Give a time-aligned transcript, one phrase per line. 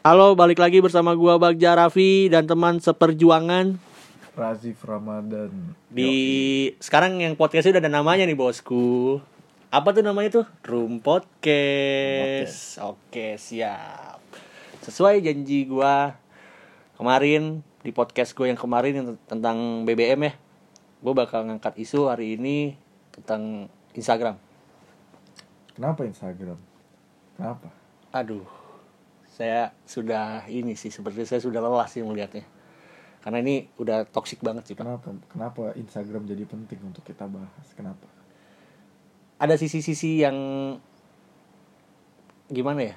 [0.00, 3.76] Halo, balik lagi bersama gua Bagja Raffi dan teman seperjuangan
[4.32, 6.16] Razif Ramadan di
[6.80, 9.20] sekarang yang podcastnya udah ada namanya nih bosku.
[9.68, 10.46] Apa tuh namanya tuh?
[10.64, 12.80] Room Podcast.
[12.80, 14.24] Oke, siap.
[14.80, 16.16] Sesuai janji gua
[16.96, 20.32] kemarin di podcast gue yang kemarin yang tentang BBM ya.
[21.04, 22.72] Gue bakal ngangkat isu hari ini
[23.12, 24.40] tentang Instagram.
[25.76, 26.56] Kenapa Instagram?
[27.36, 27.68] Kenapa?
[28.16, 28.59] Aduh,
[29.40, 32.44] saya sudah ini sih seperti saya sudah lelah sih melihatnya.
[33.24, 34.84] Karena ini udah toksik banget sih pak.
[34.84, 35.08] Kenapa?
[35.32, 37.66] Kenapa Instagram jadi penting untuk kita bahas?
[37.72, 38.04] Kenapa?
[39.40, 40.36] Ada sisi-sisi yang
[42.52, 42.96] gimana ya?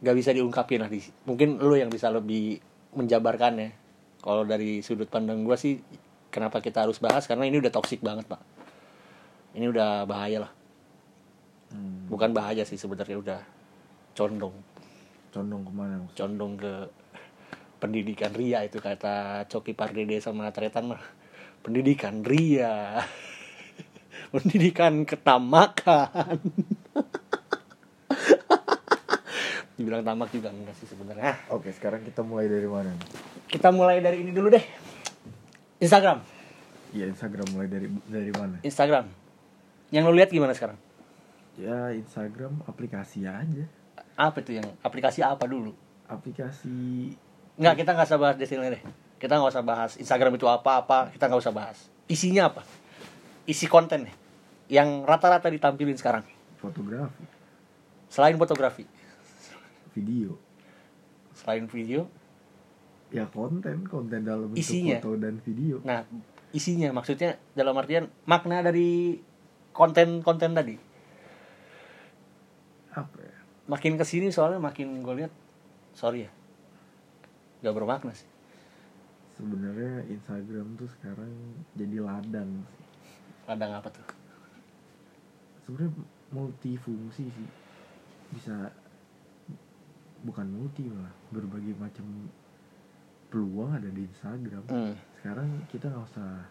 [0.00, 0.88] Gak bisa diungkapin lah.
[0.88, 2.56] di- Mungkin lu yang bisa lebih
[2.96, 3.68] menjabarkan ya.
[4.24, 5.80] Kalau dari sudut pandang gua sih,
[6.32, 7.28] kenapa kita harus bahas?
[7.28, 8.40] Karena ini udah toksik banget pak.
[9.52, 10.52] Ini udah bahaya lah.
[11.68, 13.40] Hmm, Bukan bahaya sih sebenarnya udah
[14.16, 14.56] condong.
[15.36, 15.94] Condong ke mana?
[16.00, 16.16] maksudnya?
[16.16, 16.74] condong ke
[17.76, 21.02] pendidikan ria itu kata Coki Pardede sama Tretan mah
[21.60, 23.04] pendidikan ria
[24.32, 26.40] pendidikan ketamakan
[29.76, 32.96] dibilang tamak juga enggak sih sebenarnya Oke, sekarang kita mulai dari mana?
[33.46, 34.64] kita mulai dari ini dulu deh
[35.76, 36.24] Instagram
[36.96, 38.56] Iya, Instagram mulai dari dari mana?
[38.64, 39.04] Instagram
[39.92, 40.80] yang lo lihat gimana sekarang
[41.56, 43.64] Ya, Instagram aplikasi aja.
[44.16, 47.12] Apa itu yang aplikasi apa dulu Aplikasi
[47.56, 48.82] Enggak, kita nggak usah bahas sini deh.
[49.16, 51.88] Kita nggak usah bahas Instagram itu apa-apa, kita nggak usah bahas.
[52.04, 52.60] Isinya apa?
[53.44, 54.14] Isi konten nih.
[54.70, 56.20] Yang rata-rata ditampilin sekarang.
[56.56, 57.24] fotografi,
[58.06, 58.84] Selain fotografi,
[59.92, 60.36] video.
[61.32, 62.08] selain video,
[63.08, 64.98] Ya konten, konten dalam bentuk Isinya.
[64.98, 65.78] foto dan video.
[65.80, 66.02] nah
[66.50, 69.16] isinya maksudnya dalam artian makna dari
[69.70, 70.76] konten-konten tadi.
[72.92, 73.35] Apa ya?
[73.66, 75.32] Makin ke sini soalnya makin gue lihat,
[75.92, 76.30] sorry ya,
[77.66, 78.30] gak bermakna sih.
[79.34, 81.32] Sebenarnya Instagram tuh sekarang
[81.74, 82.62] jadi ladang.
[83.46, 84.06] Ladang apa tuh?
[85.66, 85.98] sebenarnya
[86.30, 87.48] multifungsi sih
[88.30, 88.70] bisa
[90.22, 92.06] bukan multi malah berbagai macam
[93.34, 94.94] peluang ada di Instagram Hmm.
[95.18, 96.46] sekarang kita nggak usah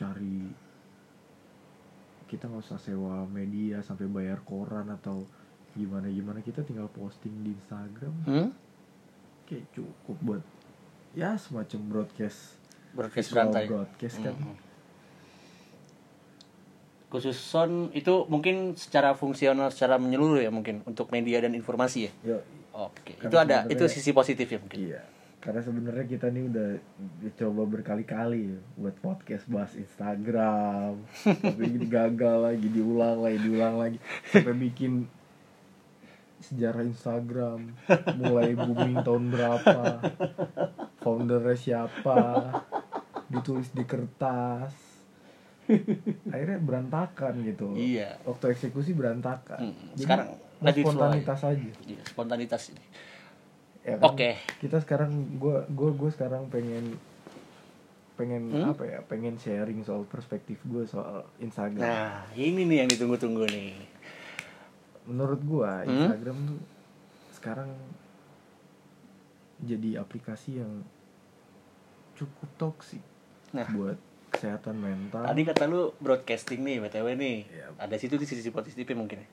[0.00, 0.48] cari
[2.24, 5.28] kita nggak usah sewa media sampai bayar koran atau
[5.76, 8.48] gimana gimana kita tinggal posting di Instagram Hmm?
[9.44, 10.42] kayak cukup buat
[11.12, 12.56] ya semacam broadcast
[12.90, 13.64] Broadcast berantai.
[13.66, 14.56] broadcast kan Mhm.
[17.06, 22.12] Khusus sound itu mungkin secara fungsional, secara menyeluruh ya mungkin untuk media dan informasi ya.
[22.26, 22.38] Yo,
[22.74, 24.78] Oke, Karena itu ada, itu sisi positif ya mungkin.
[24.82, 25.00] Iya,
[25.38, 26.68] karena sebenarnya kita nih udah
[27.32, 31.00] coba berkali-kali ya buat podcast bahas Instagram,
[31.46, 35.08] tapi ini gagal lagi, diulang lagi, diulang lagi, sampai bikin
[36.46, 37.74] sejarah Instagram,
[38.16, 39.76] mulai booming tahun berapa,
[40.98, 42.20] foundernya siapa,
[43.26, 44.72] ditulis di kertas,
[46.26, 47.74] akhirnya berantakan gitu.
[47.74, 48.22] Iya.
[48.22, 49.58] Waktu eksekusi berantakan.
[49.60, 51.70] Hmm, Jadi, sekarang mau spontanitas aja.
[51.82, 52.84] Iya, spontanitas ini.
[53.82, 54.10] Ya kan?
[54.10, 54.34] Oke.
[54.58, 56.98] kita sekarang gue gue gue sekarang pengen
[58.16, 58.72] pengen Hmm?
[58.72, 63.76] apa ya pengen sharing soal perspektif gue soal Instagram Nah, ini nih yang ditunggu-tunggu nih.
[65.06, 65.90] Menurut gue Hmm?
[66.04, 66.60] Instagram tuh
[67.32, 67.70] sekarang
[69.58, 70.84] jadi aplikasi yang
[72.12, 73.00] cukup toksik
[73.50, 73.96] Nah, buat
[74.28, 77.36] kesehatan mental tadi kata lu broadcasting nih, BTW nih.
[77.46, 77.66] Iya.
[77.78, 79.28] Ada situ di sisi positifnya mungkin ya.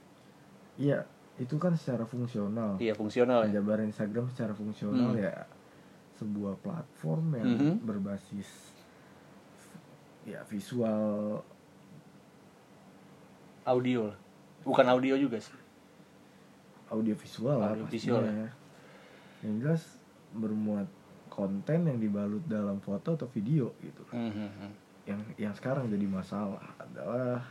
[0.73, 1.00] iya
[1.35, 3.45] itu kan secara fungsional Iya, fungsional ya.
[3.50, 5.19] penjabaran Instagram secara fungsional Hmm.
[5.19, 5.34] ya
[6.13, 7.73] sebuah platform yang Mhm.
[7.84, 8.50] berbasis
[10.23, 11.41] ya visual
[13.63, 14.11] Audio.
[14.61, 15.55] Bukan audio juga sih.
[16.93, 18.49] Audio visual lah Audio pastinya visual, ya.
[19.43, 19.83] Yang jelas
[20.33, 20.87] bermuat
[21.33, 24.05] konten yang dibalut dalam foto atau video gitu.
[24.13, 24.69] Mhm.
[25.09, 27.41] Yang yang sekarang jadi masalah adalah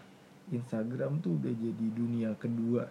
[0.48, 2.86] Instagram tuh udah jadi dunia kedua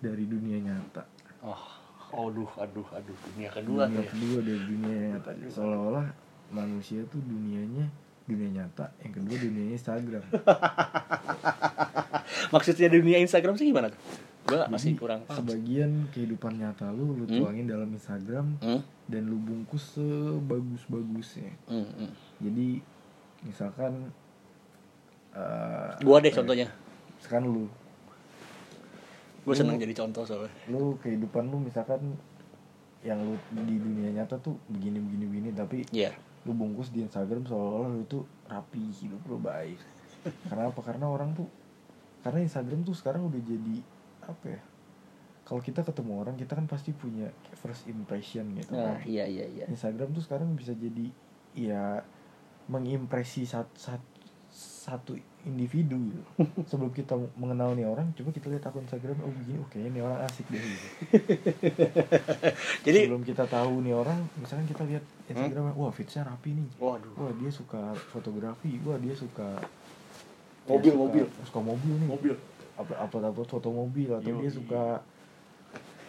[0.00, 1.04] dari dunia nyata.
[1.44, 3.16] Oh, aduh, aduh, aduh.
[3.36, 4.10] Dunia kedua dunia tuh ya.
[4.10, 5.30] kedua dari dunia nyata.
[5.52, 6.06] Seolah-olah
[6.52, 7.88] manusia tuh dunianya
[8.24, 10.24] dunia nyata, yang kedua dunianya Instagram.
[12.54, 14.00] Maksudnya dunia Instagram sih gimana tuh?
[14.44, 15.40] Gua masih kurang paham.
[15.40, 17.40] sebagian kehidupan nyata lu lu Hmm?
[17.40, 18.80] tuangin dalam Instagram Hmm?
[19.06, 21.52] dan lu bungkus sebagus-bagusnya.
[21.66, 22.10] Hmm, hmm.
[22.40, 22.68] jadi
[23.42, 24.12] misalkan
[25.32, 26.68] eh, Gua deh ya, contohnya.
[27.16, 27.64] misalkan lu
[29.42, 30.48] Gue seneng jadi contoh soalnya.
[30.66, 32.00] lu kehidupan lu misalkan
[33.00, 36.16] yang lu di dunia nyata tuh begini begini begini tapi Iya.
[36.42, 39.76] lu bungkus di Instagram seolah-olah lu tuh rapi hidup lu baik
[40.48, 41.44] karena apa karena orang tuh
[42.20, 43.76] karena Instagram tuh sekarang udah jadi
[44.26, 44.60] apa ya
[45.44, 49.04] kalau kita ketemu orang kita kan pasti punya first impression gitu Nah, kan.
[49.04, 49.64] iya iya iya.
[49.68, 51.12] Instagram tuh sekarang bisa jadi
[51.52, 52.00] ya
[52.64, 54.08] mengimpresi satu, satu,
[54.48, 55.12] satu
[55.44, 56.22] individu gitu.
[56.72, 60.02] Sebelum kita mengenal nih orang, coba kita lihat akun Instagram, oh begini, oh kayaknya nih
[60.02, 60.86] orang asik deh gitu.
[62.86, 66.68] Jadi Sebelum kita tahu nih orang, misalkan kita lihat Instagramnya, wah fitsnya rapi nih.
[66.80, 67.12] waduh.
[67.16, 69.60] Wah dia suka fotografi, wah dia suka
[70.64, 71.24] Mobil, dia suka- mobil.
[71.44, 72.08] suka mobil nih.
[72.08, 72.34] Mobil.
[72.74, 74.50] Upload upload, upload foto mobil atau dia Yoi.
[74.50, 74.82] suka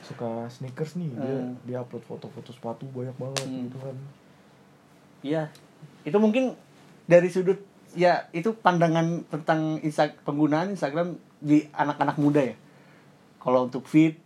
[0.02, 1.54] suka sneakers nih, dia Hmm.
[1.66, 3.62] dia upload foto-foto sepatu banyak banget Hmm.
[3.66, 3.96] gitu kan.
[5.26, 5.44] Iya.
[6.06, 6.54] Itu mungkin
[7.06, 7.58] dari sudut
[7.98, 12.56] ya itu pandangan tentang Insta penggunaan Instagram di anak-anak muda ya.
[13.42, 14.18] Kalau untuk fit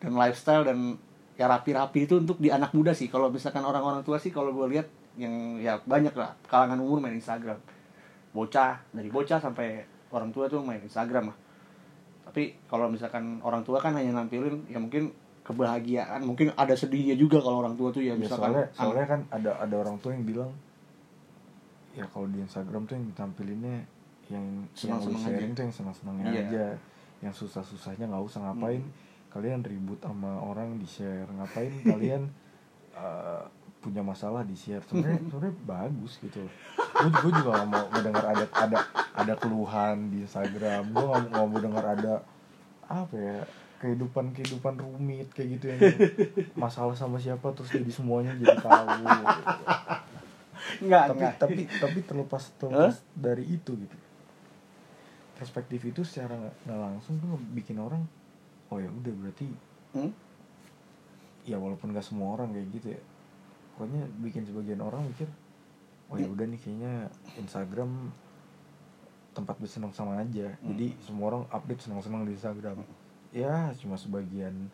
[0.00, 0.96] dan lifestyle dan
[1.36, 3.08] ya rapi-rapi itu untuk di anak muda sih.
[3.08, 7.16] Kalau misalkan orang-orang tua sih kalau gue lihat yang ya banyak lah kalangan umur main
[7.16, 7.56] Instagram.
[8.32, 11.36] Bocah dari bocah sampai orang tua tuh main Instagram lah.
[12.22, 15.10] Tapi kalau misalkan orang tua kan hanya nampilin ya mungkin
[15.42, 19.20] kebahagiaan, mungkin ada sedihnya juga kalau orang tua tuh ya Ya, misalkan soalnya soalnya kan
[19.28, 20.50] ada ada orang tua yang bilang
[21.92, 23.76] ya kalau di Instagram tuh yang ditampilinnya
[24.30, 25.56] yang yang lu Senang-senang sharing aja.
[25.58, 26.40] tuh yang senang-senangnya Iya.
[26.40, 26.64] aja
[27.20, 28.82] yang susah-susahnya nggak usah ngapain
[29.28, 32.22] kalian ribut sama orang di share ngapain kalian
[32.94, 33.44] uh,
[33.82, 36.46] punya masalah di share sebenarnya sebenarnya bagus gitu
[36.78, 38.78] gue gue juga gak mau mendengar ada ada
[39.12, 42.14] ada keluhan di Instagram gue gak, mau dengar ada
[42.86, 43.40] apa ya
[43.82, 45.80] kehidupan kehidupan rumit kayak gitu yang
[46.54, 49.24] masalah sama siapa terus jadi semuanya jadi tahu gitu.
[50.86, 51.34] enggak tapi enggak.
[51.42, 53.96] tapi tapi terlepas terlepas dari itu gitu
[55.34, 58.06] perspektif itu secara nggak nggak langsung tuh bikin orang
[58.70, 59.50] oh ya udah berarti
[59.92, 60.08] Hmm?
[61.44, 63.00] ya walaupun gak semua orang kayak gitu ya
[63.72, 65.26] pokoknya bikin sebagian orang mikir
[66.08, 68.12] oh ya udah nih kayaknya Instagram
[69.32, 72.84] tempat bersenang sama aja jadi semua orang update senang-senang di Instagram
[73.32, 74.68] ya cuma sebagian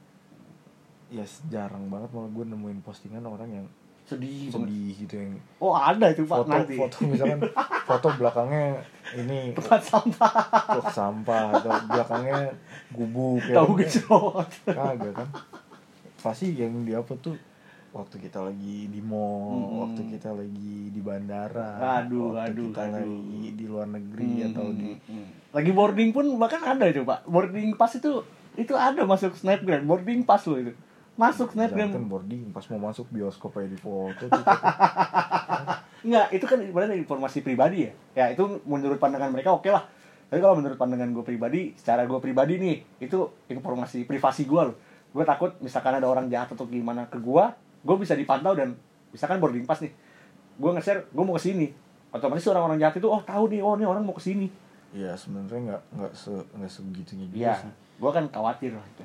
[1.08, 3.66] ya jarang banget malah gue nemuin postingan orang yang
[4.04, 4.56] sedih banget.
[4.56, 6.74] sedih gitu yang Oh ada itu pak foto nanti.
[6.74, 7.40] foto misalkan
[7.84, 8.80] foto belakangnya
[9.14, 10.32] ini Tempat sampah.
[10.74, 12.40] truk sampah atau belakangnya
[12.90, 14.48] gubuk ya Tahu gejrot.
[14.64, 15.28] kagak kan
[16.18, 17.36] pasti yang di apa tuh
[17.88, 19.78] waktu kita lagi di mall Mm-mm.
[19.80, 22.94] waktu kita lagi di bandara Aduh, waktu aduh, kita aduh.
[23.00, 24.88] lagi di luar negeri atau di
[25.48, 27.24] Lagi boarding pun bahkan ada itu pak.
[27.24, 28.20] Boarding pass itu
[28.54, 29.82] itu ada masuk snapgram.
[29.82, 30.76] Boarding pass loh itu.
[31.16, 32.04] Masuk Jangan kan snapgram.
[32.06, 34.42] boarding pas mau masuk bioskop aja di foto tuh
[36.06, 37.92] Enggak, itu kan ibaratnya informasi pribadi ya.
[38.14, 39.82] Ya itu menurut pandangan mereka oke lah.
[40.28, 43.18] Tapi kalau menurut pandangan gue pribadi, secara gue pribadi nih, itu
[43.48, 44.76] informasi privasi gue loh.
[45.10, 47.44] Gue takut misalkan ada orang jahat atau gimana ke gue,
[47.82, 48.74] gue bisa dipantau dan
[49.10, 49.92] misalkan boarding pass nih.
[50.58, 51.70] Gue nge-share, gue mau ke sini.
[52.10, 54.48] Otomatis orang-orang jahat itu, oh tahu nih, oh nih orang mau ke sini.
[54.88, 59.04] ya sebenarnya nggak nggak se nggak segitunya juga Iya, sih gue kan khawatir lah itu.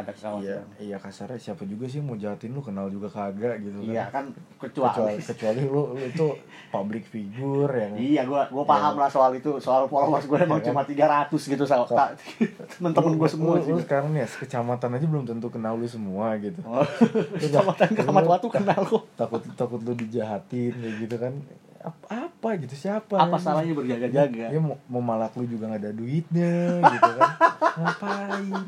[0.00, 0.66] Ada Iya, kekhawatiran.
[0.78, 3.86] iya kasarnya siapa juga sih mau jahatin lu kenal juga kagak gitu kan.
[3.86, 4.24] Iya kan,
[4.56, 5.14] kecuali kecuali.
[5.20, 6.26] kecuali lu, lu itu
[6.68, 9.00] public figure yang Iya, gua gua paham Iya.
[9.00, 12.16] lah soal itu, soal followers gue emang Iya cuma 300 gitu sama Kok-
[12.70, 13.70] temen-temen gue semua lu, sih.
[13.70, 16.58] lu sekarang nih ya, sekecamatan aja belum tentu kenal lu semua gitu.
[16.62, 16.80] Oh,
[17.36, 19.04] Kecamatan Keramat Watu kenal kok.
[19.14, 21.34] Takut takut lu dijahatin kayak gitu kan.
[21.80, 23.16] Apa, apa gitu siapa?
[23.16, 23.40] Apa ini?
[23.40, 24.52] salahnya berjaga-jaga?
[24.52, 27.30] Dia mau, mau malak lu juga gak ada duitnya gitu kan.
[27.80, 28.64] Ngapain?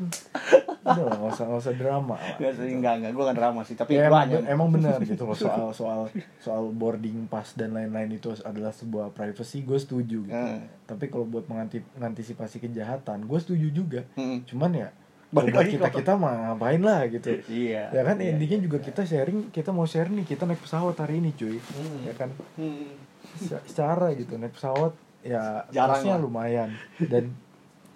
[0.83, 2.37] Udah lah, gak usah, gak usah drama lah.
[2.41, 5.37] Gak sih, enggak, enggak, gue gak drama sih Tapi Ya, emang, emang benar gitu loh
[5.45, 6.01] soal soal
[6.41, 10.33] soal boarding pass dan lain-lain itu adalah sebuah privacy gue setuju gitu.
[10.33, 10.65] Hmm.
[10.83, 14.01] Tapi kalau buat menganti- mengantisipasi kejahatan gue setuju juga.
[14.17, 14.41] Hmm.
[14.43, 14.89] Cuman ya
[15.33, 17.41] Balik lagi kita kita mah ngapain lah gitu.
[17.43, 18.31] Iya Ya kan iya.
[18.31, 21.57] intinya juga kita sharing, kita mau share nih kita naik pesawat hari ini cuy.
[21.57, 22.05] Hmm.
[22.05, 22.93] Ya kan Hmm.
[23.35, 26.21] Se- secara gitu naik pesawat ya Jarang kosnya lah.
[26.21, 26.69] lumayan
[27.11, 27.31] dan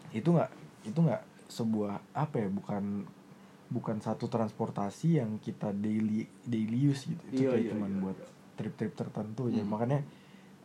[0.10, 0.50] itu nggak
[0.84, 3.04] itu nggak sebuah apa ya bukan
[3.68, 8.00] bukan satu transportasi yang kita daily daily use gitu itu Iya, kayak iya, cuman iya,
[8.02, 8.18] buat
[8.56, 9.70] trip-trip tertentu ya Hmm.
[9.70, 10.00] makanya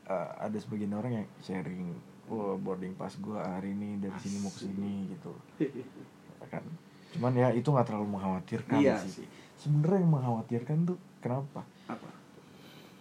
[0.05, 1.91] uh, ada sebagian orang yang sharing
[2.29, 5.69] oh boarding pass gua hari ini dari sini mau ke sini gitu Ya
[6.49, 6.65] kan
[7.13, 9.27] cuman ya itu nggak terlalu mengkhawatirkan Iya sih sih
[9.59, 12.09] sebenarnya yang mengkhawatirkan tuh kenapa Apa?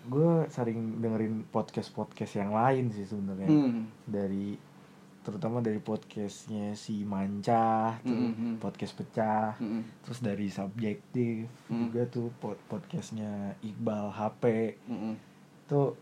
[0.04, 3.86] gue sering dengerin podcast podcast yang lain sih sebenarnya Hmm.
[4.04, 4.58] dari
[5.22, 8.56] terutama dari podcastnya si Manca tuh Hmm, hmm.
[8.58, 9.86] podcast pecah Hmm.
[10.02, 11.88] terus dari subjektif Hmm.
[11.88, 14.44] juga tuh pod- podcastnya Iqbal HP
[14.84, 15.14] Hmm.
[15.66, 15.94] tuh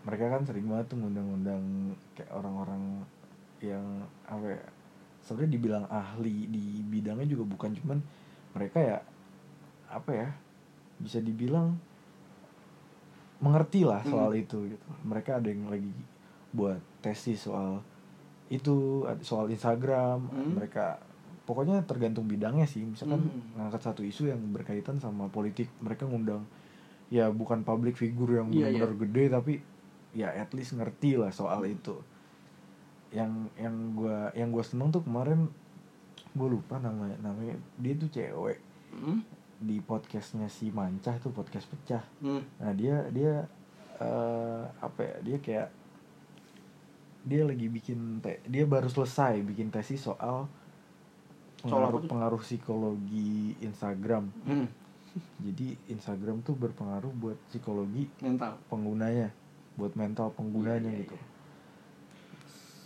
[0.00, 1.62] mereka kan sering banget tuh ngundang-ngundang
[2.10, 3.04] kayak orang-orang
[3.60, 3.84] yang
[4.24, 4.62] apa ya
[5.30, 7.98] sebenarnya dibilang ahli di bidangnya juga bukan cuman
[8.50, 8.98] mereka ya
[9.86, 10.28] apa ya
[10.98, 11.78] bisa dibilang
[13.40, 14.86] mengerti lah soal itu gitu.
[15.06, 15.94] Mereka ada yang lagi
[16.50, 17.80] buat tesis soal
[18.50, 20.58] itu soal Instagram Hmm.
[20.58, 20.98] mereka
[21.46, 22.82] pokoknya tergantung bidangnya sih.
[22.82, 23.54] Misalkan Hmm.
[23.56, 26.42] ngangkat satu isu yang berkaitan sama politik mereka ngundang
[27.08, 29.52] ya bukan public figure yang Iya, benar-benar gede tapi
[30.10, 31.94] ya at least ngerti lah soal itu
[33.10, 35.50] yang yang gua yang gua seneng tuh kemarin
[36.30, 38.58] gue lupa namanya namanya dia tuh cewek
[38.90, 39.22] Hmm.
[39.56, 42.42] di podcastnya si Mancah tuh podcast pecah Hmm.
[42.56, 43.46] nah dia dia
[43.96, 45.68] eh, apa ya dia kayak
[47.22, 50.48] dia lagi bikin te dia baru selesai bikin tesis soal
[51.60, 54.66] pengaruh pengaruh psikologi Instagram Hmm.
[55.38, 58.54] jadi Instagram tuh berpengaruh buat psikologi Mental.
[58.66, 59.34] penggunanya
[59.72, 61.26] buat mental penggunanya Iya, iya, gitu iya.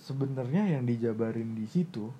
[0.04, 2.12] Sebenarnya yang dijabarin di situ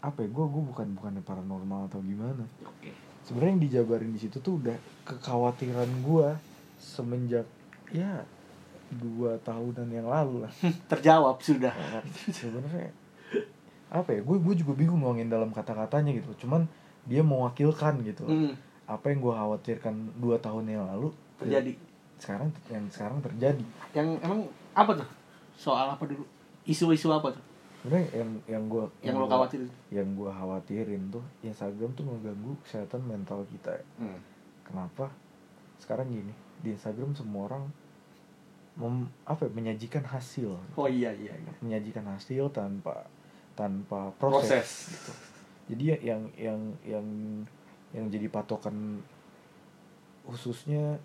[0.00, 2.92] apa ya gue gue bukan bukannya paranormal atau gimana Oke.
[3.22, 6.28] sebenarnya yang dijabarin di situ tuh udah kekhawatiran gue
[6.76, 7.48] semenjak
[7.88, 8.24] ya
[8.90, 10.52] dua tahunan yang lalu lah
[10.92, 11.72] Terjawab sudah.
[12.28, 12.92] sebenarnya
[13.88, 16.68] apa ya gue gue juga bingung nuangin dalam kata-katanya gitu cuman
[17.04, 18.52] dia mewakilkan gitu Hmm.
[18.84, 21.72] apa yang gue khawatirkan dua tahun yang lalu Terjadi.
[22.16, 24.40] sekarang yang sekarang terjadi Yang emang
[24.72, 25.08] apa tuh?
[25.54, 26.24] Soal apa dulu?
[26.64, 27.44] Isu-isu apa tuh?
[27.84, 29.68] sebenarnya yang yang gue Yang lo khawatirin?
[29.92, 34.16] yang gue khawatirin tuh Instagram tuh mengganggu kesehatan mental kita Hmm.
[34.64, 35.12] kenapa
[35.76, 37.68] sekarang gini di Instagram semua orang
[38.74, 41.36] mem, apa ya, menyajikan hasil Oh iya iya.
[41.36, 41.52] iya.
[41.60, 43.04] menyajikan hasil tanpa
[43.52, 44.68] tanpa proses, Proses.
[44.96, 45.12] gitu.
[45.68, 47.06] jadi ya yang yang yang
[47.92, 49.04] yang jadi patokan
[50.24, 50.96] khususnya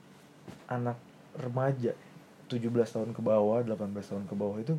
[0.65, 0.95] anak
[1.35, 1.91] remaja
[2.49, 4.75] 17 tahun ke bawah 18 tahun ke bawah itu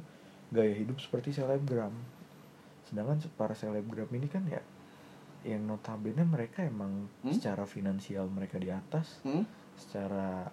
[0.51, 1.95] gaya hidup seperti selebgram
[2.85, 4.59] sedangkan para selebgram ini kan ya
[5.43, 7.31] yang notabene mereka emang Hmm?
[7.31, 9.47] secara finansial mereka di atas Hmm?
[9.73, 10.51] secara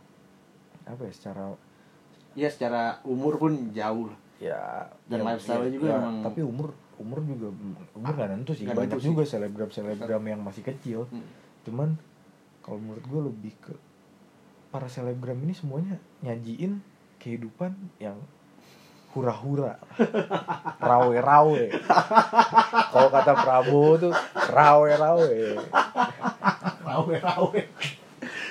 [0.86, 1.45] apa ya secara
[2.33, 4.19] Iya secara umur pun jauh lah.
[4.38, 8.53] ya Dan ya- lifestyle-nya ya- juga ya, emang- tapi umur umur juga umur nggak nentu
[8.53, 9.07] sih Nggak banyak sih.
[9.07, 11.25] juga selebgram selebgram yang masih kecil Hmm.
[11.63, 11.97] cuman
[12.62, 13.74] kalau menurut gue lebih ke
[14.69, 16.77] para selebgram ini semuanya nyajiin
[17.17, 18.17] kehidupan yang
[19.12, 19.81] hura-hura
[20.77, 21.63] rawe-rawe
[22.91, 24.13] kalau kata Prabowo tuh
[24.47, 25.33] rawe-rawe
[26.88, 27.62] Rawe rawe.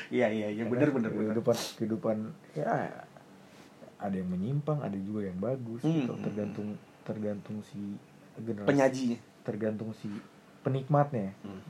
[0.07, 1.33] Iya iya iya bener bener bener.
[1.35, 2.17] kehidupan kehidupan
[2.53, 2.93] ya
[3.97, 6.13] ada yang menyimpang ada juga yang bagus gitu.
[6.13, 6.23] Hmm.
[6.23, 6.69] tergantung
[7.03, 7.97] tergantung si
[8.37, 9.19] generasi Penyajinya.
[9.43, 10.07] tergantung si
[10.61, 11.63] penikmatnya Hmm.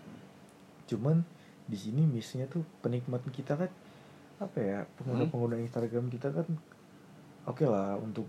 [0.85, 1.17] cuman
[1.65, 3.71] di sini missnya tuh penikmat kita kan
[4.37, 6.47] apa ya pengguna pengguna Instagram kita kan
[7.47, 8.26] oke lah untuk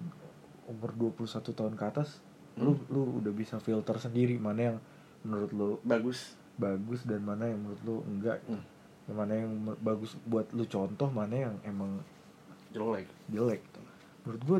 [0.66, 2.22] umur 21 tahun ke atas
[2.56, 2.82] lu Hmm.
[2.88, 4.78] lu udah bisa filter sendiri mana yang
[5.22, 6.34] menurut lu Bagus.
[6.56, 8.62] bagus dan mana yang menurut lu enggak Hmm.
[9.06, 12.02] yang mana yang bagus buat lu contoh mana yang emang
[12.70, 13.08] Jelek.
[13.28, 13.62] jelek
[14.22, 14.58] menurut gue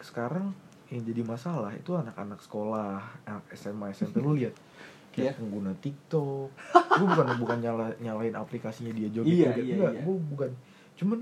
[0.00, 0.50] sekarang
[0.88, 4.56] yang jadi masalah itu anak-anak sekolah anak SMA SMP lu lihat
[5.12, 9.92] kayak pengguna TikTok gue bukan bukan nyala nyalain aplikasinya dia joget Iya, joget iya, enggak
[9.92, 10.02] iya.
[10.02, 10.50] gue bukan
[10.96, 11.18] cuman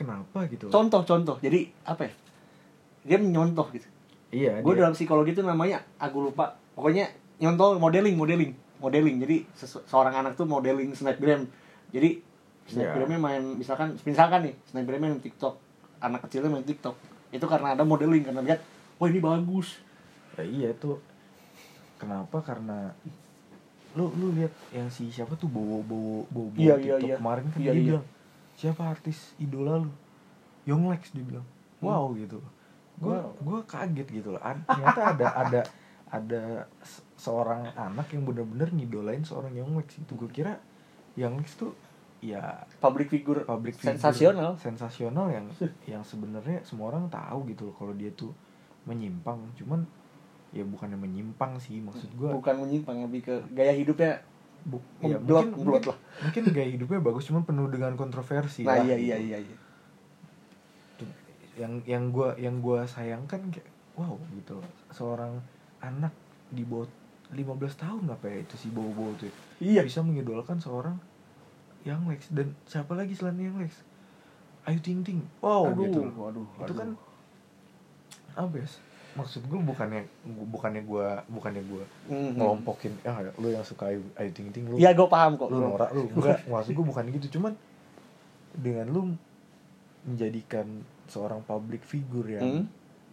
[0.00, 0.72] kenapa gitu.
[0.72, 1.36] Contoh contoh.
[1.44, 2.12] Jadi apa ya?
[3.04, 3.84] Dia menyontoh gitu.
[4.32, 6.56] iya Gue dalam psikologi itu namanya aku lupa.
[6.72, 9.20] Pokoknya nyontoh modeling modeling modeling.
[9.20, 11.44] Jadi seorang anak tuh modeling snapgram.
[11.92, 12.24] Jadi
[12.70, 15.60] snapgramnya main misalkan misalkan nih snapgramnya main TikTok.
[16.00, 16.96] Anak kecilnya main TikTok.
[17.28, 18.64] Itu karena ada modeling karena lihat,
[18.96, 19.78] wah ini bagus.
[20.38, 20.96] ya iya tuh
[22.00, 22.96] kenapa karena
[23.92, 27.16] lu lu lihat yang si siapa tuh bawa bawa bawa, bawa Iya, iya, TikTok iya.
[27.18, 27.86] kemarin kan Iya, dia iya.
[27.90, 28.06] bilang
[28.60, 29.88] siapa artis idola lu?
[30.68, 31.46] Yonglex dia bilang.
[31.80, 32.36] Wow gitu.
[33.00, 33.32] Gue Wow.
[33.40, 34.42] gue kaget gitu loh.
[34.44, 35.60] Ternyata ada ada
[36.10, 36.42] ada
[36.84, 40.12] se- seorang anak yang bener-bener ngidolain seorang Yonglex itu.
[40.12, 40.60] Gue kira
[41.16, 41.72] Yonglex tuh
[42.20, 43.48] ya Public figure.
[43.48, 43.96] public figure.
[43.96, 44.52] Sensasional.
[44.60, 45.48] sensasional yang
[45.88, 48.36] yang sebenarnya semua orang tahu gitu loh kalau dia tuh
[48.84, 49.40] menyimpang.
[49.56, 49.88] Cuman
[50.52, 54.20] ya bukannya menyimpang sih maksud gue Bukan menyimpang lebih ke gaya hidupnya.
[54.60, 55.98] Bu, ya, mungkin, memblot mungkin, lah.
[56.20, 59.56] mungkin gaya hidupnya bagus cuman penuh dengan kontroversi Nah lah, iya iya iya iya.
[61.56, 64.68] Yang yang gua yang gua sayangkan kayak wow gitu loh.
[64.92, 65.40] seorang
[65.80, 66.12] anak
[66.52, 66.88] di bawah
[67.30, 69.80] 15 tahun apa ya itu si bawa-bawa tuh ya, Iya.
[69.86, 70.96] bisa mengidolakan seorang
[71.86, 73.80] yang Lex dan siapa lagi selain yang Lex
[74.68, 76.88] Ayu Ting Ting wow aduh, gitu waduh, itu kan
[78.36, 78.66] apa ya
[79.10, 80.06] maksud gue bukannya
[80.46, 82.38] bukannya gua bukannya gua Mhm.
[82.38, 85.50] ngelompokin ah lu yang suka Ayu, Ting Ting lu Iya gue paham kok.
[85.50, 87.52] lu norak lu enggak maksud gue bukan gitu cuman
[88.52, 89.02] dengan lu
[90.02, 90.66] menjadikan
[91.06, 92.64] seorang public figure yang Hmm?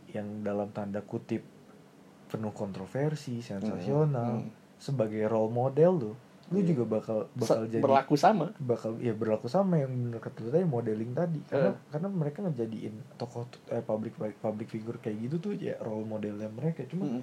[0.07, 1.43] yang dalam tanda kutip
[2.27, 4.49] penuh kontroversi sensasional Hmm.
[4.77, 6.11] sebagai role model lu
[6.47, 8.55] lu juga bakal bakal Se- jadi berlaku sama.
[8.57, 11.77] bakal ya berlaku sama yang bener kata tadi modeling tadi karena Eh.
[11.91, 16.87] karena mereka ngejadiin tokoh eh, public public figure kayak gitu tuh ya role modelnya mereka
[16.87, 17.21] cuma Mhm.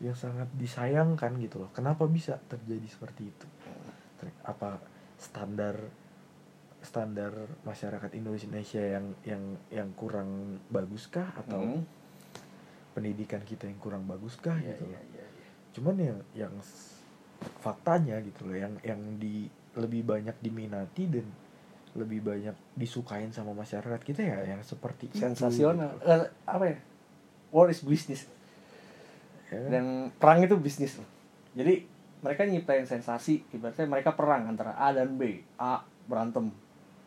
[0.00, 3.46] yang sangat disayangkan gitu loh kenapa bisa terjadi seperti itu
[4.42, 4.78] apa
[5.16, 5.74] standar
[6.80, 7.32] standar
[7.62, 10.30] masyarakat Indonesia yang yang yang kurang
[10.68, 11.82] baguskah atau Hmm.
[12.92, 15.48] pendidikan kita yang kurang baguskah Iya, gitu iya, loh iya, iya.
[15.72, 16.54] cuman yang yang
[17.60, 21.26] faktanya gitu loh yang yang di lebih banyak diminati dan
[21.94, 25.94] lebih banyak disukain sama masyarakat kita ya yang seperti itu, sensasional.
[25.94, 26.10] gitu.
[26.10, 26.76] Eh, apa ya?
[27.54, 28.26] War is business.
[29.44, 29.70] Kan?
[29.70, 29.84] dan
[30.16, 31.06] perang itu bisnis loh.
[31.52, 31.84] jadi
[32.24, 35.44] mereka nyiptain sensasi ibaratnya mereka perang antara A dan B.
[35.60, 36.48] A berantem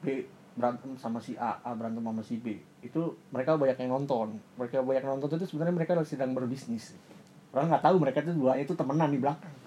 [0.05, 2.61] B berantem sama si A A berantem sama si B.
[2.85, 4.37] Itu mereka banyak yang nonton.
[4.61, 6.93] Mereka banyak yang nonton itu sebenarnya mereka sedang berbisnis.
[7.49, 9.66] Orang nggak tahu mereka itu dua itu temenan di belakang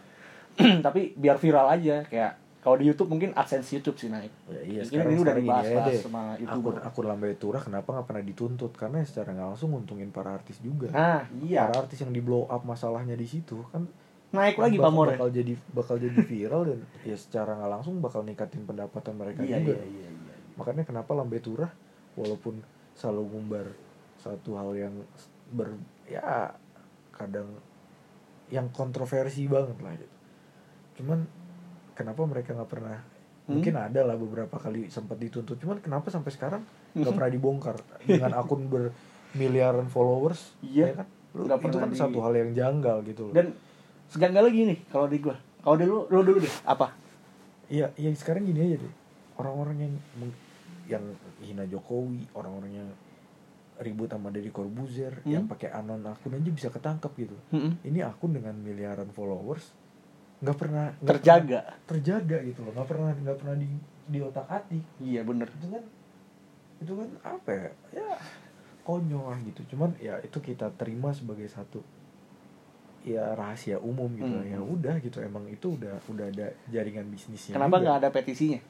[0.87, 4.29] tapi biar viral aja kayak kalau di YouTube mungkin AdSense YouTube sih naik.
[4.53, 5.97] Ya, iya, Mungkin sekarang, ini udah dibahas deh.
[5.97, 6.75] sama akun youtuber.
[6.85, 8.73] akun Lambe Turah kenapa nggak pernah dituntut?
[8.77, 10.93] Karena secara nggak langsung nguntungin para artis juga.
[10.93, 11.73] Nah iya.
[11.73, 13.89] Para artis yang di blow up masalahnya di situ kan
[14.31, 15.19] naik lagi bakal, pamornya.
[15.19, 19.59] bakal jadi bakal jadi viral dan ya secara nggak langsung bakal ningkatin pendapatan mereka iya,
[19.59, 19.75] juga.
[19.75, 21.73] iya iya iya makanya kenapa Lambe Turah
[22.15, 22.63] walaupun
[22.95, 23.67] selalu ngumbar
[24.23, 24.95] satu hal yang
[25.51, 25.75] ber
[26.07, 26.53] ya
[27.11, 27.49] kadang
[28.53, 29.99] yang kontroversi banget lah
[30.95, 31.27] cuman
[31.93, 32.99] kenapa mereka nggak pernah
[33.41, 33.57] Hmm?
[33.57, 37.17] mungkin ada lah beberapa kali sempat dituntut cuman kenapa sampai sekarang nggak Hmm.
[37.17, 40.87] pernah dibongkar dengan akun bermiliaran followers Iya.
[40.87, 43.47] ya kan Lu- Nggak itu kan di- satu hal yang janggal gitu loh dan
[44.07, 46.95] sejanggal lagi nih kalau di gua kalau dulu lu dulu deh apa
[47.67, 48.93] Iya, iya sekarang gini aja deh.
[49.37, 50.39] Orang-orang yang meng-
[50.87, 51.05] yang
[51.39, 52.89] hina Jokowi, orang-orang yang
[53.79, 55.31] ribut sama Deddy Corbuzier, Hmm.
[55.31, 57.37] yang pakai anon akun aja bisa ketangkep gitu.
[57.81, 59.71] Ini akun dengan miliaran followers
[60.41, 62.37] nggak pernah nggak terjaga pernah terjaga.
[62.49, 63.69] gitu loh, nggak pernah nggak pernah di
[64.11, 64.85] di otak atik.
[65.05, 65.47] iya bener.
[65.53, 65.85] Itu kan
[66.81, 67.69] itu kan apa ya?
[67.93, 68.09] Ya
[68.83, 69.61] konyol lah gitu.
[69.77, 71.85] Cuman ya itu kita terima sebagai satu
[73.05, 74.49] ya rahasia umum gitu Hmm.
[74.49, 75.21] ya udah gitu.
[75.21, 78.61] Emang itu udah udah ada jaringan bisnisnya kenapa nggak ada petisinya?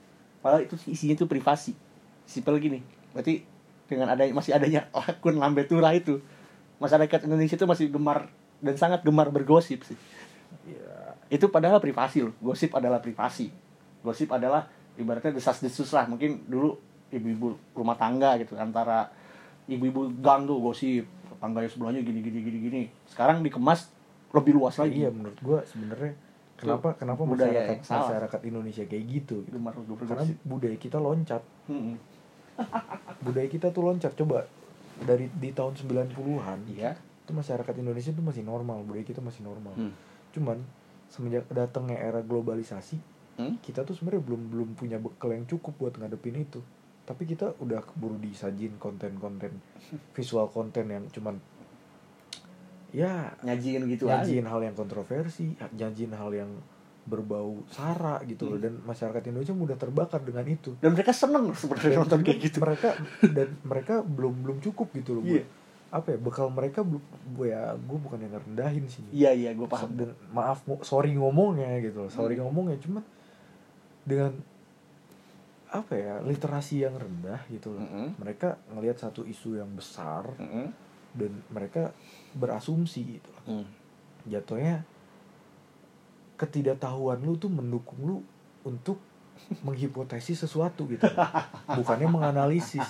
[0.43, 1.79] Padahal itu isinya tuh privasi.
[2.27, 2.83] Simpel gini.
[3.15, 3.47] Berarti
[3.87, 6.19] dengan adanya masih adanya akun lambe tura itu
[6.83, 8.27] masyarakat Indonesia itu masih gemar
[8.59, 9.99] dan sangat gemar bergosip sih.
[10.67, 12.35] Ya itu padahal privasi loh.
[12.43, 13.49] Gosip adalah privasi.
[14.03, 14.67] Gosip adalah
[14.99, 16.11] ibaratnya desas-desus lah.
[16.11, 16.75] Mungkin dulu
[17.15, 19.11] ibu-ibu rumah tangga gitu antara
[19.71, 22.83] ibu-ibu gang tuh gosip tetangganya sebelahnya gini gini gini gini.
[23.07, 23.87] Sekarang dikemas
[24.35, 25.07] lebih luas lagi.
[25.07, 26.19] Iya menurut gua sebenarnya
[26.59, 29.59] kenapa kenapa budaya masyarakat masyarakat Indonesia kayak gitu, gitu.
[30.05, 31.43] karena budaya kita loncat.
[31.71, 31.97] Mm-mm.
[33.27, 34.13] budaya kita tuh loncat.
[34.19, 34.45] Coba
[35.01, 36.93] dari di tahun 90-an iya.
[37.25, 38.85] itu masyarakat Indonesia tuh masih normal.
[38.85, 39.73] Budaya kita masih normal.
[39.79, 39.95] Hmm.
[40.31, 40.63] cuman
[41.11, 43.57] semenjak datangnya era globalisasi Hmm?
[43.59, 46.61] kita tuh sebenarnya belum belum punya bekal yang cukup buat ngadepin itu
[47.03, 49.57] tapi kita udah keburu disajin konten-konten
[50.17, 51.41] visual konten yang cuman
[52.91, 56.51] ya nyajiin gitu aja nyajiin hal yang kontroversi nyajiin hal yang
[57.01, 58.65] berbau sara gitu loh Hmm.
[58.67, 62.93] dan masyarakat Indonesia mudah terbakar dengan itu dan mereka seneng sebenarnya nonton kayak gitu mereka
[63.25, 65.41] dan mereka belum belum cukup gitu loh Iya.
[65.41, 65.47] buat
[65.91, 67.03] apa ya bekal mereka belum
[67.43, 72.07] ya gue bukan yang ngerendahin sih iya iya gue paham dan maaf sorry ngomongnya gitu
[72.07, 72.47] loh sorry Hmm.
[72.47, 73.03] ngomongnya cuma
[74.03, 74.31] dengan
[75.67, 78.19] apa ya literasi yang rendah gitu loh Mm-mm.
[78.19, 80.71] mereka ngelihat satu isu yang besar Mm-mm.
[81.15, 81.91] dan mereka
[82.35, 83.67] berasumsi gitu loh Mm.
[84.27, 84.87] jatuhnya
[86.37, 88.17] ketidaktahuan lu tuh mendukung lu
[88.63, 88.97] untuk
[89.61, 91.05] menghipotesis sesuatu gitu.
[91.69, 92.87] Bukannya menganalisis.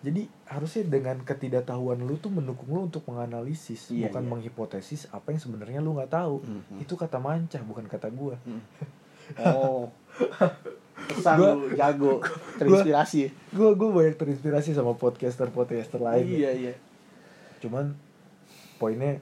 [0.00, 4.30] Jadi harusnya dengan ketidaktahuan lu tuh mendukung lu untuk menganalisis Iya, bukan iya.
[4.30, 6.44] menghipotesis apa yang sebenarnya lu nggak tahu.
[6.44, 6.76] Mhm.
[6.78, 8.36] itu kata mancah bukan kata gua.
[9.40, 9.88] Oh.
[10.94, 12.20] Pesan Gua- lu jago.
[12.54, 13.32] terinspirasi.
[13.50, 16.28] gua gua banyak terinspirasi sama podcaster podcaster lain.
[16.28, 16.74] Iya iya.
[17.58, 17.96] Cuman
[18.76, 19.16] poinnya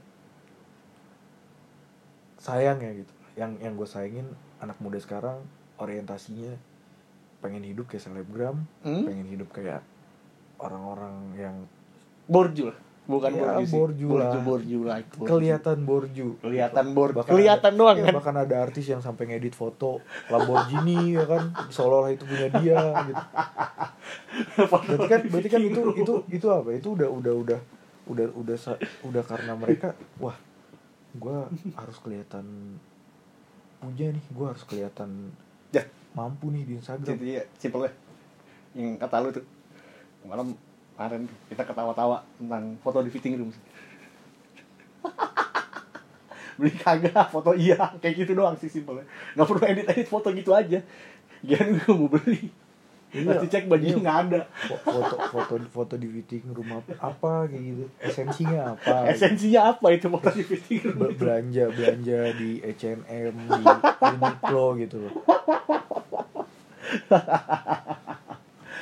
[2.37, 3.13] sayang ya gitu.
[3.33, 4.27] Yang yang gue sayangin
[4.59, 5.39] anak muda sekarang
[5.83, 6.55] orientasinya
[7.39, 9.03] pengen hidup kayak selebgram Hmm?
[9.03, 9.83] pengen hidup kayak
[10.57, 11.57] orang-orang yang
[12.25, 12.79] borju lah.
[13.03, 13.75] Bukan Ya, borju sih.
[13.75, 14.31] borju lah.
[14.31, 15.27] borju borju lah borju.
[15.27, 18.15] kelihatan borju kelihatan bor Bahkan kelihatan ada- doang ya, kan?
[18.15, 21.51] bahkan ada artis yang sampai ngedit foto Lamborghini ya kan?
[21.67, 23.23] Seolah-olah itu punya dia gitu.
[24.71, 26.69] Berarti kan berarti kan itu itu itu apa?
[26.73, 27.59] Itu udah udah udah
[28.05, 28.57] udah udah
[29.03, 30.39] udah karena mereka wah
[31.13, 32.79] gua harus kelihatan
[33.79, 34.25] punya nih.
[34.31, 35.35] Gua harus kelihatan
[35.73, 35.83] Ya.
[36.13, 37.09] mampu nih di Instagram.
[37.09, 37.93] Jadi ya simpel ya
[38.77, 39.45] yang kata lu tuh.
[40.29, 40.55] Malam
[40.95, 43.51] kemarin kita ketawa-tawa tentang foto di fitting room.
[46.61, 47.97] Beli kagak foto iya.
[47.99, 49.09] Kayak gitu doang sih simpelnya.
[49.35, 50.85] Nggak perlu edit edit foto gitu aja.
[51.43, 52.62] Jangan gue mau beli
[53.13, 53.29] Iya.
[53.29, 54.01] Pasti cek bajunya Iya.
[54.01, 54.41] nggak ada.
[54.49, 59.13] Fo- foto foto foto di fitting room apa, kayak gitu esensinya apa gitu.
[59.13, 60.83] Esensinya apa itu foto di fitting?
[60.93, 63.63] Be- belanja belanja di H&M di
[64.03, 65.13] Uniqlo gitu loh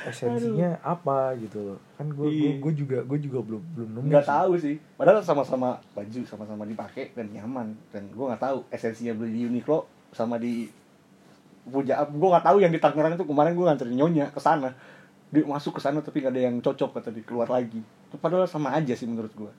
[0.01, 2.51] esensinya apa gitu loh kan gue Iya.
[2.57, 4.31] gue juga gue juga belum belum nemu nggak sih.
[4.33, 9.31] tahu sih padahal sama-sama baju sama-sama dipakai dan nyaman dan gue nggak tahu esensinya beli
[9.35, 10.65] di Uniqlo sama di
[11.61, 14.73] Puja gue nggak tahu yang di Tangerang itu kemarin gue nganterin nyonya ke sana.
[15.31, 17.79] Dia masuk ke sana tapi nggak ada yang cocok kata dia keluar lagi.
[18.17, 19.51] Padahal sama aja sih menurut gue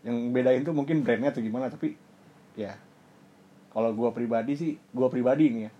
[0.00, 1.92] yang bedain tuh mungkin brandnya atau gimana tapi
[2.56, 2.72] ya
[3.68, 5.72] kalau gue pribadi sih gue pribadi nih ya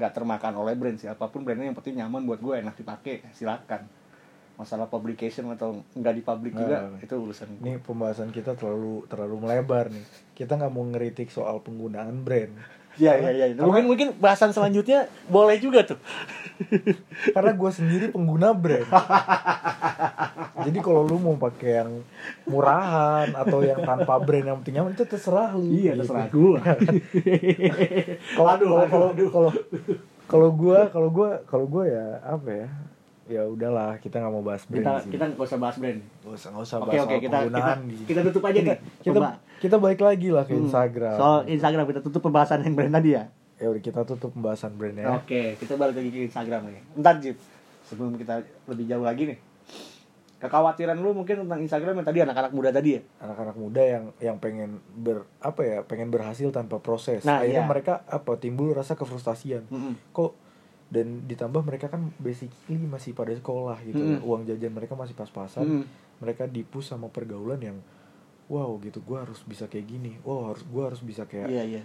[0.00, 1.08] nggak termakan oleh brand sih.
[1.08, 3.84] Apa pun brandnya yang penting nyaman buat gue enak dipakai silakan.
[4.58, 7.06] Masalah publication atau nggak di public juga Nggak.
[7.06, 7.62] itu urusan gue.
[7.62, 10.02] ini pembahasan kita terlalu terlalu melebar nih.
[10.34, 12.52] Kita nggak mau ngeritik soal penggunaan brand
[12.98, 13.46] Iya iya iya.
[13.56, 15.98] Mungkin mungkin bahasan selanjutnya boleh juga tuh.
[17.34, 18.82] karena gue sendiri pengguna brand
[20.58, 21.90] jadi kalau lu mau pakai yang
[22.44, 26.02] murahan atau yang tanpa brand yang penting nyaman itu terserah lu Iya gitu.
[26.02, 26.58] terserah gua.
[28.36, 29.50] kalau Aduh, kalau kalau kalau
[30.28, 32.68] kalau gue kalau gue kalau gue ya apa ya
[33.28, 35.12] ya udahlah kita nggak mau bahas brand Kita sini.
[35.12, 36.00] kita nggak usah bahas brand.
[36.00, 37.94] Nggak usah nggak usah Oke bahas oke soal kita kita sini.
[38.02, 38.78] kita tutup aja nih.
[39.04, 39.18] kita
[39.58, 40.64] kita balik lagi lah ke Hmm.
[40.64, 43.24] Instagram Soal Instagram kita tutup pembahasan yang brand tadi ya.
[43.54, 46.82] ya udah kita tutup pembahasan brandnya Oke, kita balik lagi ke Instagram nih.
[46.96, 47.36] Ntar Jip,
[47.84, 49.38] sebelum kita lebih jauh lagi nih.
[50.38, 53.02] Kekhawatiran lu mungkin tentang Instagram yang tadi anak-anak muda tadi ya.
[53.18, 57.66] anak-anak muda yang yang pengen ber apa ya pengen berhasil tanpa proses Nah, akhirnya iya.
[57.66, 59.98] mereka apa timbul rasa kefrustasian Mm-mm.
[60.08, 60.38] kok
[60.88, 62.48] dan ditambah mereka kan basically
[62.80, 64.20] masih pada sekolah gitu Mm-mm.
[64.22, 65.84] uang jajan mereka masih pas-pasan Mm-mm.
[66.18, 67.78] mereka dipus sama pergaulan yang
[68.46, 71.82] wow gitu gua harus bisa kayak gini wow harus gua harus bisa kayak Iya iya.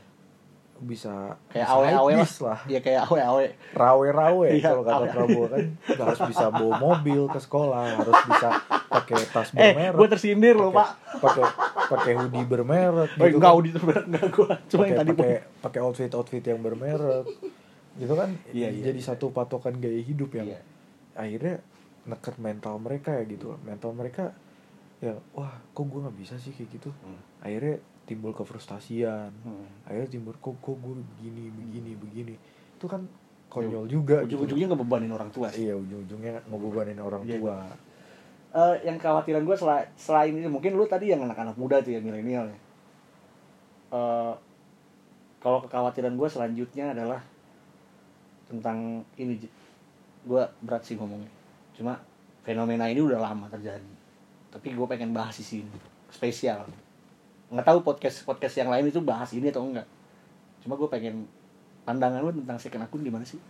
[0.75, 2.29] bisa Kayak bisa awe-awe lah.
[2.41, 3.45] lah Iya kayak awe-awe.
[3.73, 5.05] rawe-rawe Iya, kalau kata.
[5.09, 8.49] Prabowo kan harus bisa bawa mobil ke sekolah harus bisa
[8.89, 10.87] pakai tas Eh, bermerek gue tersindir loh, Pak.
[11.19, 11.43] pakai
[11.89, 13.55] pakai hoodie bermerek Oh, gitu enggak kan.
[13.55, 14.51] audit bermerek enggak gua.
[14.65, 17.25] Cuma yang pakai tadi pakai pakai outfit outfit yang bermerek
[17.95, 20.59] gitu kan Iya, iya, jadi satu patokan gaya hidup yang Iya.
[21.13, 21.55] akhirnya
[22.03, 24.33] neket mental mereka ya gitu mental mereka
[24.99, 27.19] ya wah kok gue nggak bisa sih kayak gitu Hmm.
[27.39, 29.67] akhirnya timbul kefrustasian Hmm.
[29.83, 32.35] akhirnya timbul kok kok gue begini begini begini
[32.73, 33.05] itu kan
[33.47, 34.41] konyol juga gitu.
[34.41, 35.63] Ujung-ujungnya ngebebanin orang tua sih.
[35.63, 37.57] iya ujung-ujungnya ngebebanin orang Iya, tua
[38.53, 41.97] Eh, yang kekhawatiran gue selain, selain ini mungkin lu tadi yang anak-anak muda tuh ya
[41.97, 42.57] milenial ya.
[43.91, 44.33] Eh,
[45.37, 47.25] kalau kekhawatiran gue selanjutnya adalah
[48.53, 49.41] tentang ini
[50.23, 51.29] gue berat sih ngomongnya.
[51.73, 51.97] Cuma
[52.45, 53.93] fenomena ini udah lama terjadi.
[54.53, 55.73] Tapi gue pengen bahas di sini
[56.13, 56.69] spesial.
[57.49, 59.87] Nggak tahu podcast podcast yang lain itu bahas ini atau enggak.
[60.61, 61.25] Cuma gue pengen
[61.83, 63.41] pandangan lu tentang second akun gimana sih?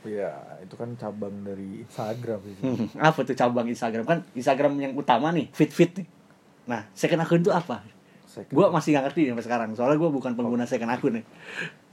[0.00, 0.32] Iya,
[0.64, 2.56] itu kan cabang dari Instagram sih.
[2.64, 6.08] Hmm, apa tuh cabang Instagram kan Instagram yang utama nih fit fit nih
[6.70, 7.82] nah second akun itu apa
[8.30, 11.24] Second, gue masih nggak ngerti sampai sekarang soalnya gue bukan pengguna second akun nih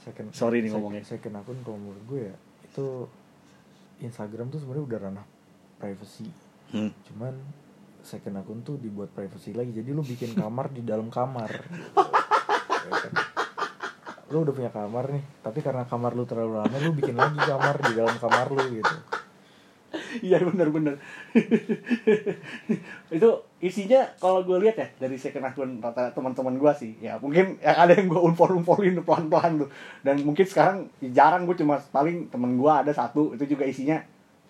[0.07, 1.03] second, sorry nih ngomongnya.
[1.03, 2.85] Second akun kalau menurut gue ya itu
[3.99, 5.25] Instagram tuh sebenarnya udah ranah
[5.77, 6.27] privacy.
[6.71, 6.91] hmm.
[7.11, 7.35] Cuman
[8.01, 9.75] second akun tuh dibuat privacy lagi.
[9.75, 11.51] Jadi lu bikin kamar di dalam kamar.
[12.87, 13.13] Ya kan?
[14.31, 17.79] Lu udah punya kamar nih, tapi karena kamar lu terlalu rame, lu bikin lagi kamar
[17.79, 18.95] di dalam kamar lu gitu.
[20.19, 20.95] iya benar benar
[23.15, 27.57] itu isinya kalau gue lihat ya dari second akun rata teman-teman gue sih ya mungkin
[27.57, 29.69] yang ada yang gue unfollow unfollowin pelan pelan tuh.
[30.05, 33.97] Dan mungkin sekarang jarang gue cuma paling temen gue ada satu itu juga isinya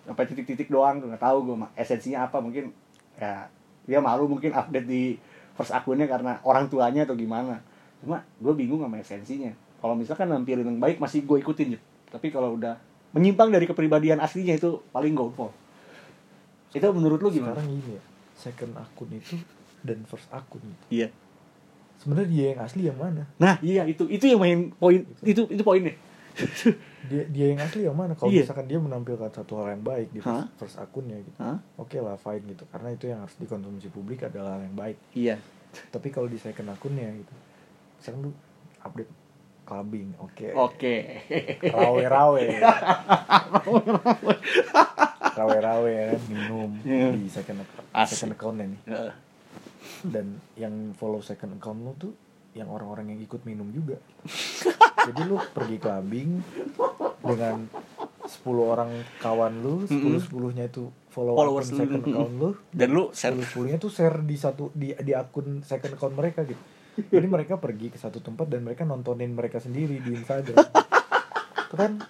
[0.04, 2.72] sampai titik-titik doang tuh nggak tahu gue esensinya apa mungkin
[3.16, 3.48] ya
[3.88, 5.16] dia malu mungkin update di
[5.56, 7.64] first akunnya karena orang tuanya atau gimana.
[8.04, 9.52] Cuma gue bingung sama esensinya.
[9.80, 12.76] Kalau misalkan nampilin yang baik masih gue ikutin tapi kalau udah
[13.12, 15.52] menyimpang dari kepribadian aslinya itu paling gue unfollow
[16.68, 17.56] itu menurut lu gimana?
[17.56, 18.02] Sekarang gini ya,
[18.38, 19.34] second akun itu
[19.82, 20.84] dan first akun gitu.
[20.94, 21.08] Iya.
[21.98, 23.26] Sebenarnya dia yang asli yang mana?
[23.42, 25.98] Nah, iya itu itu yang main poin itu itu poinnya.
[27.08, 28.12] Dia dia yang asli yang mana?
[28.14, 28.44] Kalau Iya.
[28.44, 31.34] misalkan dia menampilkan satu hal yang baik di first, first akunnya gitu.
[31.40, 31.56] Hah?
[31.80, 34.98] Oke lah fine gitu karena itu yang harus dikonsumsi publik adalah hal yang baik.
[35.16, 35.40] Iya.
[35.90, 37.32] Tapi kalau di second akunnya gitu.
[37.96, 38.30] Misalkan lu
[38.84, 39.10] update
[39.64, 40.48] clubbing, oke.
[40.52, 40.94] Oke.
[41.64, 42.44] Rawe-rawe.
[43.66, 44.34] Rawe-rawe
[45.38, 47.08] ya kan minum Iya.
[47.14, 48.80] di second account, second accountnya nih.
[48.86, 49.12] Heeh.
[50.02, 52.12] Dan yang follow second account lu tuh
[52.52, 53.98] yang orang-orang yang ikut minum juga.
[55.06, 56.30] Jadi lu pergi clubbing
[57.20, 57.56] dengan
[58.28, 61.80] 10 orang kawan lu, 10 10-nya itu follow Followers akun lu.
[61.80, 62.50] second account lu.
[62.68, 66.42] Dan lu share 10 10-nya tuh share di satu di di akun second account mereka
[66.44, 66.60] gitu.
[66.98, 70.58] Jadi mereka pergi ke satu tempat dan mereka nontonin mereka sendiri di Instagram.
[71.68, 72.02] Itu kan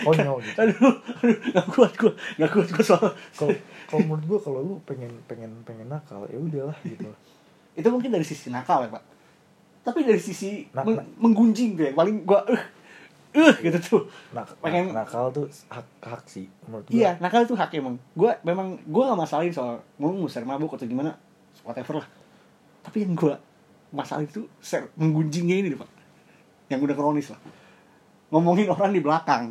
[0.00, 3.54] konyol gitu aduh aduh nggak kuat gue nggak kuat gue soal kalau
[3.86, 7.08] kalau menurut gue kalau lu pengen pengen pengen nakal ya udahlah gitu.
[7.78, 9.04] Itu mungkin dari sisi nakal ya pak.
[9.80, 12.62] Tapi dari sisi Nak- meng- nak- menggunjing tuh ya paling gue eh
[13.38, 14.02] eh gitu tuh.
[14.30, 17.96] Nak Pengen- nakal tuh hak hak sih menurut gue Iya, nakal itu hak emang.
[18.12, 21.14] Gue memang gue gak masalahin soal mau musir mabuk atau gimana,
[21.62, 22.08] whatever lah.
[22.82, 23.32] Tapi yang gue
[23.88, 25.88] masalah itu ser- menggunjingnya ini deh pak,
[26.68, 27.40] yang udah kronis lah.
[28.28, 29.48] Ngomongin orang di belakang.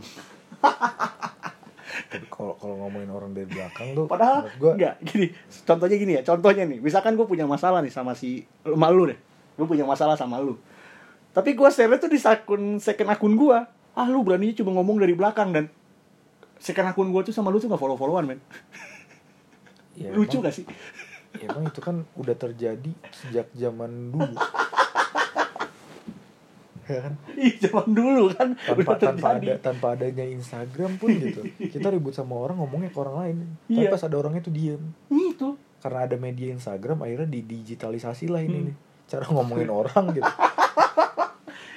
[2.12, 5.28] Tapi kalau kalau ngomongin orang dari belakang tuh Padahal gue enggak gini.
[5.66, 6.80] Contohnya gini ya, contohnya nih.
[6.80, 9.20] Misalkan gue punya masalah nih sama si sama lu deh.
[9.58, 10.56] Gue punya masalah sama lu.
[11.34, 13.58] Tapi gue share tuh di akun second akun gue.
[13.98, 15.66] Ah lu beraninya cuma ngomong dari belakang dan
[16.62, 18.40] second akun gue tuh sama lu tuh gak follow followan men.
[19.98, 20.66] ya Lucu emang, gak sih?
[21.38, 24.34] ya emang itu kan udah terjadi sejak zaman dulu
[26.88, 27.14] ya kan
[27.46, 32.12] Ih, zaman dulu kan tanpa udah tanpa ada tanpa adanya Instagram pun gitu kita ribut
[32.12, 33.36] sama orang ngomongnya ke orang lain
[33.68, 33.88] Iya.
[33.88, 35.60] tapi pas ada orangnya tuh diem Itu.
[35.78, 38.68] karena ada media Instagram akhirnya didigitalisasi lah ini Hmm.
[38.68, 40.28] nih cara ngomongin orang gitu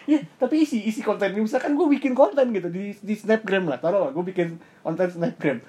[0.08, 4.02] Ya, tapi isi isi konten misalkan gue bikin konten gitu di di Snapgram lah, taruh
[4.02, 5.62] lah gue bikin konten Snapgram.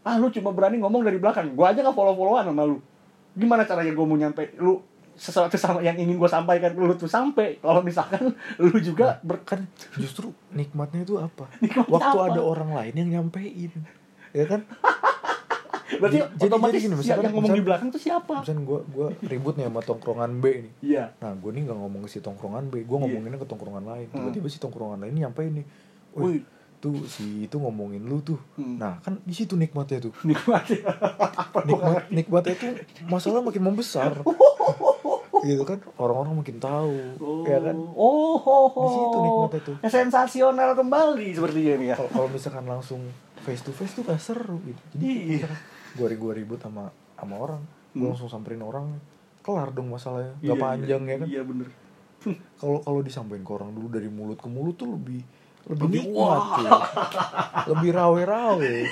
[0.00, 2.80] Ah lu cuma berani ngomong dari belakang, gue aja gak follow followan sama lu.
[3.34, 4.80] Gimana caranya gue mau nyampe lu
[5.14, 9.62] sesuatu sama yang ingin gue sampaikan lu tuh sampai kalau misalkan lu juga ber kan
[9.94, 12.30] justru nikmatnya itu apa Nikmatnya waktu apa?
[12.30, 13.70] ada orang lain yang nyampein
[14.30, 14.66] ya kan
[15.94, 18.34] berarti Jadi- otomatis jadi gini, siapa misalkan- yang ngomong di misalkan- belakang tuh siapa?
[18.40, 21.04] misalnya gue gua ribut nih sama tongkrongan B nih Iya.
[21.16, 24.48] nah gue nih nggak ngomong ke si tongkrongan B gue ngomonginnya ke tongkrongan lain tiba-tiba
[24.48, 25.66] si tongkrongan lain nyampein nih
[26.14, 26.42] Wih.
[26.86, 28.76] Wih, tuh si itu ngomongin lu tuh Hmm.
[28.76, 30.84] nah kan di situ nikmatnya tuh Nikmatnya.
[31.64, 32.72] nikmat nikmatnya tuh
[33.04, 34.12] masalah makin membesar
[35.42, 38.82] gitu kan orang-orang makin tahu Oh, ya kan oh, oh, oh.
[38.82, 39.76] Di situ nikmatnya tuh.
[39.78, 41.96] Ya, sensasional kembali sepertinya nih ya.
[42.02, 43.00] kalau misalkan langsung
[43.38, 45.04] face to face tuh gak seru gitu jadi
[45.40, 45.48] Iya.
[45.94, 48.10] gue gue ribut sama sama orang gue Hmm.
[48.10, 48.96] langsung samperin orang
[49.40, 51.68] kelar dong masalahnya gak Iya, panjang iya, ya kan Iya bener.
[52.56, 55.20] kalau kalau disampaikan ke orang dulu dari mulut ke mulut tuh lebih
[55.64, 56.56] lebih, Lebih nikmat wah.
[56.56, 56.70] tuh
[57.72, 58.74] lebih rawe-rawe.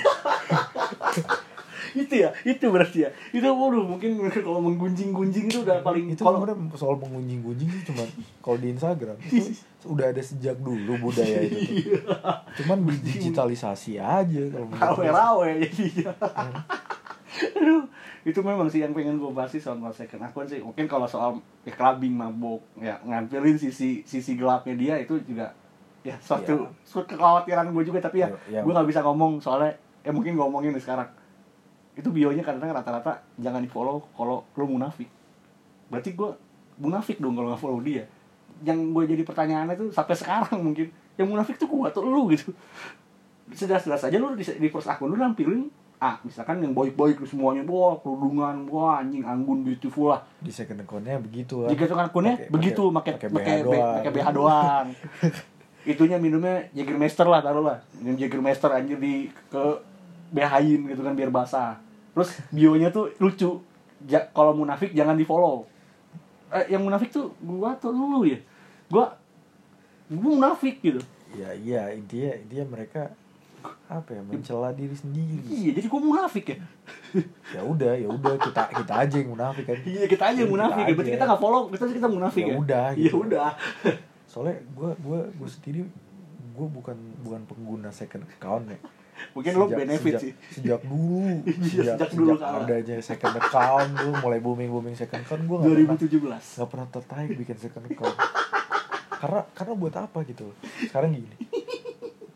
[1.93, 3.09] Itu ya itu berarti ya.
[3.29, 6.41] Itu waduh mungkin kalau menggunjing-gunjing itu udah paling itu kalau
[6.73, 8.01] soal mengunjing-gunjing sih cuma
[8.41, 9.53] kalau di Instagram itu
[9.85, 12.09] udah ada sejak dulu budaya itu tuh.
[12.63, 16.17] cuman digitalisasi aja kalau rawe-rawe jadinya.
[17.61, 17.85] Aduh
[18.23, 20.65] itu memang sih yang pengen gue bahas sih soal second akun sih.
[20.65, 25.53] Mungkin kalau soal ya, clubbing mabuk ya ngampilin sisi sisi gelapnya dia itu juga
[26.03, 26.83] ya suatu Iya.
[26.83, 28.61] suatu kekhawatiran gue juga tapi ya, Ya, ya.
[28.61, 29.71] gue nggak bisa ngomong soalnya
[30.03, 31.07] ya mungkin gue ngomongin sekarang.
[31.93, 35.07] Itu bionya kadang rata-rata jangan di follow kalau lo munafik.
[35.87, 36.29] Berarti gue
[36.75, 38.03] munafik dong kalau nggak follow dia.
[38.61, 42.51] Yang gue jadi pertanyaannya tuh sampai sekarang mungkin yang munafik tuh gue atau lu gitu.
[43.53, 45.67] Sejelas-jelas aja lu di, di first akun lu nampilin
[45.99, 50.19] ah misalkan yang boy-boy lu semuanya wah kerudungan wah anjing anggun beautiful lah.
[50.41, 54.87] Di second accountnya begitu kan jika itu akunnya begitu pakai pakai pakai BH doang.
[55.83, 57.79] itunya minumnya Jägermeister lah taruh lah.
[57.99, 59.63] Minum Jägermeister anjir di ke
[60.33, 61.77] BH-in gitu kan biar basah.
[62.15, 63.61] Terus bionya tuh lucu.
[64.03, 65.63] Ja, kalau munafik jangan di follow
[66.53, 68.39] eh, yang munafik tuh gua tuh lu ya?
[68.87, 69.17] Gua
[70.11, 71.01] gua munafik gitu.
[71.33, 73.09] Ya iya intinya intinya mereka
[73.87, 75.39] apa ya mencela diri sendiri.
[75.49, 76.57] Iya jadi gua munafik ya?
[77.55, 79.77] Ya udah ya udah kita kita aja yang munafik kan.
[79.81, 80.93] Iya kita aja yang Kita munafik ya.
[80.93, 82.55] Berarti kita nggak follow kita kita munafik Ya ya?
[82.59, 83.15] udah, ya gitu.
[83.25, 83.49] udah
[84.33, 85.85] soalnya gue gue gue sendiri
[86.49, 88.79] gue bukan bukan pengguna second account ya.
[89.31, 90.33] Mungkin lo Sejak- benefit sejak, sih.
[90.51, 91.45] sejak dulu.
[91.69, 92.65] Iya, sejak dulu kalah.
[92.65, 96.87] adanya second account dulu mulai booming booming second account gue nggak pernah 2017 nggak pernah
[96.89, 98.17] tertarik bikin second account.
[99.15, 100.49] Karena karena buat apa gitu
[100.81, 101.29] sekarang gini.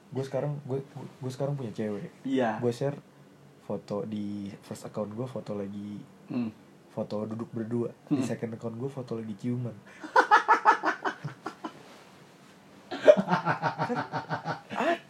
[0.07, 2.09] Gue sekarang gue gue sekarang punya cewek.
[2.23, 2.57] Iya.
[2.57, 2.97] Gue share
[3.63, 6.53] foto di first account gue foto lagi Hmm.
[6.89, 7.89] foto duduk berdua.
[8.07, 8.23] Di Hmm.
[8.23, 9.75] second account gue foto lagi ciuman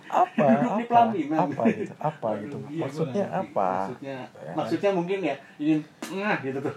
[0.08, 1.38] Apa Duduk di apa pelaminan.
[1.44, 3.44] apa gitu apa gitu Iya, maksudnya gua ngerti.
[3.44, 4.52] apa maksudnya Ya.
[4.56, 5.80] maksudnya mungkin ya ingin
[6.16, 6.76] nah gitu tuh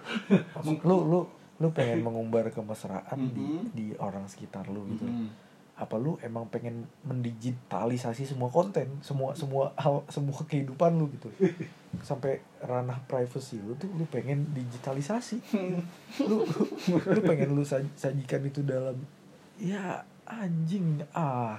[0.57, 1.21] Maksud lu lu
[1.57, 3.65] lu pengen mengumbar kemesraan di Mhm.
[3.71, 5.29] di orang sekitar lu gitu Mhm.
[5.77, 11.29] apa lu emang pengen mendigitalisasi semua konten semua semua hal semua kehidupan lu gitu
[12.03, 15.41] sampai ranah privacy lu tuh lu pengen digitalisasi
[16.29, 18.97] lu lu, lu pengen lu saj- sajikan itu dalam
[19.57, 21.59] ya anjing ah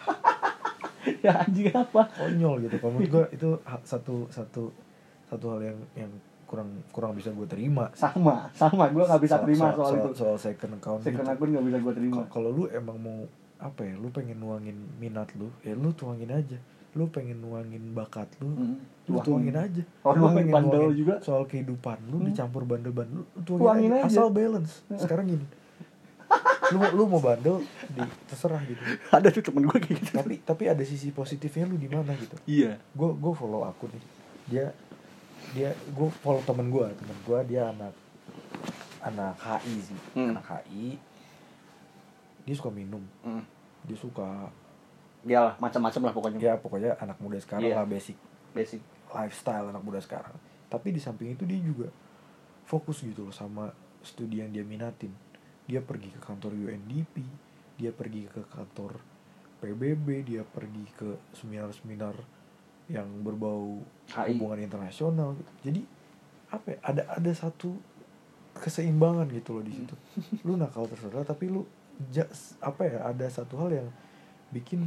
[1.26, 3.50] ya anjing apa konyol gitu kalau menurut gua itu
[3.84, 4.70] satu satu
[5.26, 6.12] satu hal yang yang
[6.46, 10.10] kurang kurang bisa gue terima sama sama gue nggak bisa Soal- terima soal, soal, itu
[10.14, 11.32] soal second account second gitu.
[11.32, 13.24] akun nggak bisa gue terima Ka- kalau lu emang mau
[13.58, 16.60] apa ya lu pengen nuangin minat lu ya lu tuangin aja
[16.92, 18.76] lu pengen nuangin bakat lu Hmm.
[19.08, 21.16] lu tuangin aja Oh, lu nuangin bandel juga?
[21.20, 22.28] soal kehidupan lu Hmm.
[22.28, 24.04] dicampur bandel-bandel lu Tuangin tuangin, aja.
[24.04, 24.12] aja.
[24.12, 25.46] asal balance sekarang gini
[26.72, 28.82] lu mau lu mau bandel di terserah gitu.
[29.12, 30.12] Ada tuh temen gue kayak gitu.
[30.16, 32.36] Tapi tapi ada sisi positifnya lu di mana gitu.
[32.48, 32.80] Iya.
[32.96, 34.04] Gue gue follow akun nih.
[34.48, 34.66] Dia
[35.52, 37.94] dia gue follow temen gue temen gue dia anak
[39.02, 40.00] anak HI sih.
[40.16, 40.32] Hmm.
[40.34, 40.96] anak HI
[42.42, 43.04] dia suka minum.
[43.22, 43.44] Hmm.
[43.82, 44.50] dia suka
[45.22, 46.40] dia lah macam-macam lah pokoknya.
[46.42, 47.82] Ya pokoknya anak muda sekarang Iya.
[47.82, 48.18] lah basic.
[48.54, 48.82] Basic.
[49.12, 50.34] Lifestyle anak muda sekarang.
[50.72, 51.92] Tapi di samping itu dia juga
[52.64, 55.12] fokus gitu loh sama studi yang dia minatin
[55.66, 57.22] dia pergi ke kantor UNDP
[57.76, 58.98] dia pergi ke kantor
[59.58, 62.18] PBB dia pergi ke seminar-seminar
[62.90, 64.36] yang berbau HI.
[64.36, 65.52] hubungan internasional gitu.
[65.64, 65.82] jadi
[66.50, 67.78] apa ya, ada ada satu
[68.54, 69.96] keseimbangan gitu loh di situ
[70.44, 71.64] lu nakal terserah tapi lu
[72.10, 72.28] ja-
[72.60, 73.88] apa ya ada satu hal yang
[74.52, 74.84] bikin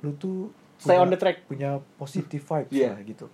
[0.00, 1.36] lu tuh Stay punya- on the track.
[1.46, 2.92] punya positive vibes Iya.
[2.92, 3.30] lah gitu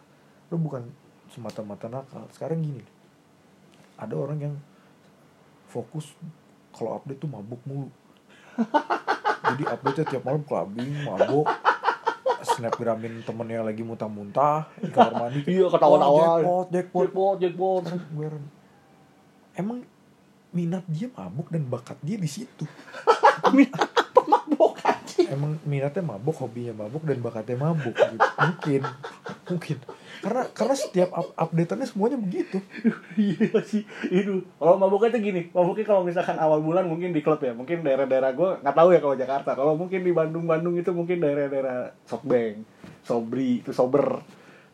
[0.46, 0.84] lu bukan
[1.26, 2.84] semata-mata nakal sekarang gini
[3.96, 4.54] ada orang yang
[5.72, 6.12] fokus
[6.76, 7.88] kalau update tuh mabuk mulu.
[9.48, 11.48] Jadi update tiap malam clubbing mabuk
[12.42, 16.18] snapgramin temennya lagi muntah-muntah di kamar mandi Iya, ketawa-tawa.
[16.18, 17.36] Wah, jackpot jackpot.
[17.38, 18.42] Jackpot jackpot.
[19.54, 19.78] Emang
[20.52, 22.66] minat dia mabuk dan bakat dia di situ?
[24.14, 25.28] Pemabok anjing.
[25.30, 28.18] Emang minatnya mabuk hobinya mabuk dan bakatnya mabuk gitu.
[28.20, 28.80] mungkin
[29.48, 29.78] mungkin.
[30.22, 32.58] Karena karena setiap up updateannya semuanya begitu.
[33.18, 33.82] Iya sih.
[34.08, 35.50] Itu kalau mabuknya tuh gini.
[35.50, 37.52] Mabuknya kalau misalkan awal bulan mungkin di klub ya.
[37.52, 39.50] Mungkin daerah-daerah gue nggak tahu ya kalau Jakarta.
[39.58, 42.64] Kalau mungkin di Bandung Bandung itu mungkin daerah-daerah Sokbeng
[43.02, 44.22] Sobri itu sober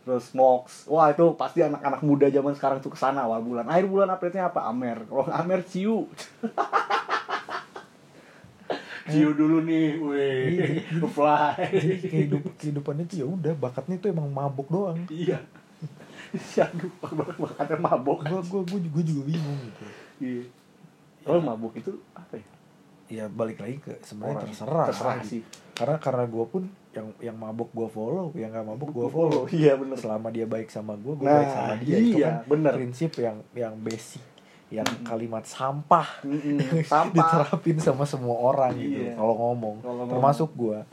[0.04, 0.88] terus Mox.
[0.88, 3.68] Wah itu pasti anak-anak muda zaman sekarang tuh ke sana awal bulan.
[3.68, 4.64] Akhir bulan update-nya apa?
[4.68, 5.04] Amer.
[5.04, 6.08] Kalau Amer Ciu
[9.08, 10.42] Ciu dulu nih, weh,
[11.16, 11.56] fly.
[11.72, 15.40] jadi kehidup kehidupannya tuh ya udah bakatnya tuh emang mabuk doang Iya.
[16.60, 16.92] Aduh,
[17.38, 18.20] bakatnya mabok.
[18.22, 19.84] gua gua gua, gua juga bingung gitu
[20.18, 20.44] Iya.
[21.20, 22.46] Kalau mabuk itu apa ya?
[23.08, 25.40] ya balik lagi ke sebenarnya terserah Terserah sih.
[25.72, 29.74] karena karena gua pun yang yang mabuk gua follow yang gak mabuk gua follow Iya
[29.74, 29.96] bener.
[29.96, 32.72] selama dia baik sama gua gua Nah, baik sama dia itu iya, kan bener.
[32.74, 34.20] prinsip yang yang basic
[34.70, 37.08] yang kalimat sampah Mm-mm, Sampah.
[37.10, 39.14] diterapin sama semua orang gitu Iya.
[39.14, 40.08] kalau ngomong ngomong.
[40.08, 40.84] termasuk gua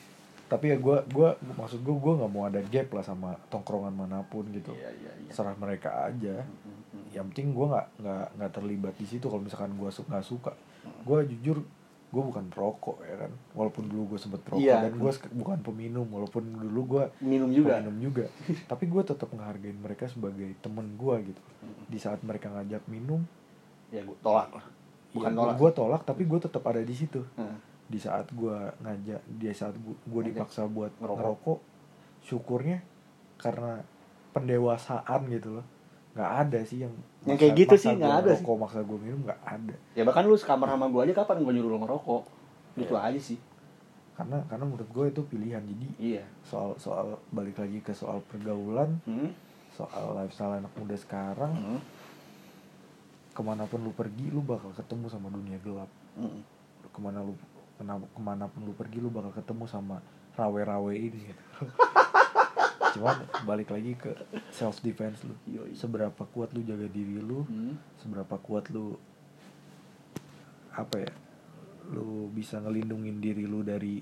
[0.50, 4.22] tapi ya gua gua maksud gua gua nggak mau ada gap lah sama tongkrongan mana
[4.24, 5.30] pun gitu Iya iya iya.
[5.30, 6.42] serah mereka aja
[7.08, 10.52] yang penting gua nggak nggak nggak terlibat di situ kalau misalkan gua su- nggak suka
[11.02, 11.62] gua jujur
[12.10, 14.82] gua bukan perokok ya kan walaupun dulu gua sempet perokok Iya.
[14.82, 17.78] dan gua sek- bukan peminum walaupun dulu gua Minum juga.
[17.78, 18.24] peminum juga
[18.70, 21.38] tapi gua tetap menghargai mereka sebagai temen gua gitu
[21.86, 23.22] di saat mereka ngajak minum
[23.88, 24.62] Ya gue tolak lah.
[25.10, 25.54] Bukan ya, tolak.
[25.56, 29.74] gua tolak tapi gua tetap ada di situ Nah, di saat gua ngajak di saat
[29.74, 31.14] Ngajak dipaksa buat ngerokok.
[31.16, 31.58] ngerokok
[32.22, 32.78] syukurnya
[33.36, 33.82] karena
[34.32, 35.66] pendewasaan gitu loh
[36.20, 38.40] nggak ada sih yang Yang kayak gitu sih, nggak ada sih.
[38.40, 41.52] ngerokok, maksa gua minum nggak ada Ya bahkan lu sekamar sama gue aja kapan gue
[41.54, 42.22] nyuruh lu ngerokok?
[42.76, 43.08] Gitu Iya.
[43.08, 43.38] aja sih.
[44.12, 46.24] karena karena menurut gue itu pilihan jadi Iya.
[46.42, 49.32] soal soal balik lagi ke soal pergaulan Hmm.
[49.70, 51.80] soal lifestyle anak muda sekarang Hmm.
[53.30, 56.44] ke mana pun lu pergi lu bakal ketemu sama dunia gelap Hmm.
[56.84, 57.32] ke mana lu
[57.74, 60.04] kena- ke mana pun lu pergi lu bakal ketemu sama
[60.34, 61.44] rawe-rawe ini gitu.
[62.90, 64.10] cuman balik lagi ke
[64.50, 65.72] self defense lu Yoi.
[65.72, 67.78] seberapa kuat lu jaga diri lu Hmm.
[67.96, 68.98] seberapa kuat lu
[70.70, 71.12] apa ya
[71.90, 73.98] lu bisa ngelindungin diri lu dari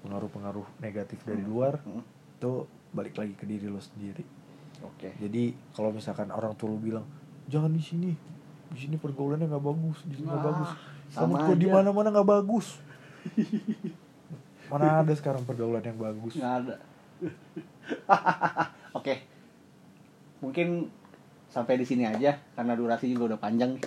[0.00, 2.04] pengaruh-pengaruh negatif dari luar Hmm.
[2.36, 2.52] itu
[2.90, 4.24] balik lagi ke diri lu sendiri
[4.82, 5.12] Oke.
[5.16, 7.04] jadi kalau misalkan orang tua lu bilang
[7.46, 8.12] jangan di sini
[8.66, 10.70] di sini pergaulannya nggak bagus di sini nggak bagus
[11.06, 12.76] sama sama di mana mana nggak bagus
[14.70, 16.76] mana ada sekarang pergaulan yang bagus Nggak ada.
[18.98, 19.14] Oke.
[20.38, 20.88] Mungkin
[21.46, 23.84] sampai di sini aja karena durasi juga udah panjang nih.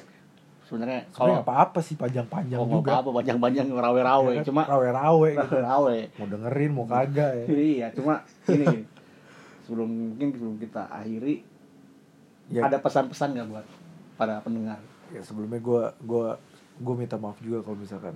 [0.63, 4.45] Sebenarnya kalau apa-apa sih panjang-panjang oh, juga apa-apa panjang-panjang rawe-rawe, Ya kan?
[4.45, 5.57] cuma rawe-rawe gitu.
[5.65, 5.97] rawe.
[6.13, 8.85] mau dengerin mau kagak ya Iya, cuma ini.
[9.65, 11.41] Sebelum mungkin sebelum kita akhiri
[12.49, 13.65] ya, ada pesan-pesan nggak buat
[14.15, 14.77] para pendengar?
[15.09, 16.37] ya sebelumnya gue gua
[16.77, 18.13] gue minta maaf juga kalau misalkan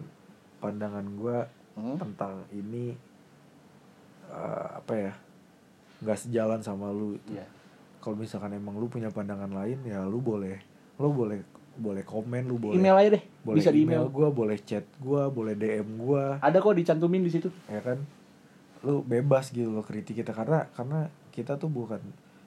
[0.59, 1.38] pandangan gue
[1.73, 1.97] Hmm?
[1.97, 2.93] tentang ini
[4.29, 5.13] eh, apa ya
[6.04, 7.47] nggak sejalan sama lu Iya.
[7.97, 10.60] kalau misalkan emang lu punya pandangan lain ya lu boleh
[10.95, 11.39] lu boleh
[11.74, 13.24] boleh komen lu boleh Email aja deh.
[13.41, 14.12] boleh Bisa di email email.
[14.12, 17.49] gua boleh chat gua boleh dm gua Ada kok dicantumin di situ.
[17.66, 17.97] ya kan
[18.82, 22.04] lu bebas gitu loh kritik kita karena karena kita tuh bukan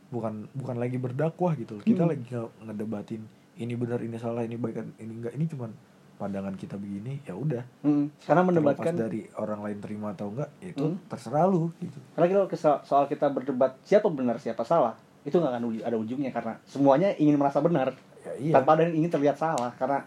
[0.07, 2.13] bukan bukan lagi berdakwah gitu kita Hmm.
[2.13, 3.25] lagi nge- ngedebatin
[3.57, 5.73] ini benar ini salah ini baik ini enggak ini cuman
[6.17, 7.63] pandangan kita begini ya udah.
[7.81, 10.99] Hmm, karena mendebatkan dari orang lain terima atau enggak itu Hmm.
[11.07, 11.99] terserah lu gitu.
[12.13, 16.31] Karena kalau kesal- soal kita berdebat siapa benar siapa salah itu nggak akan ada ujungnya
[16.31, 17.93] karena semuanya ingin merasa benar.
[18.25, 18.53] Ya iya.
[18.57, 20.03] Tanpa ada yang ingin terlihat salah karena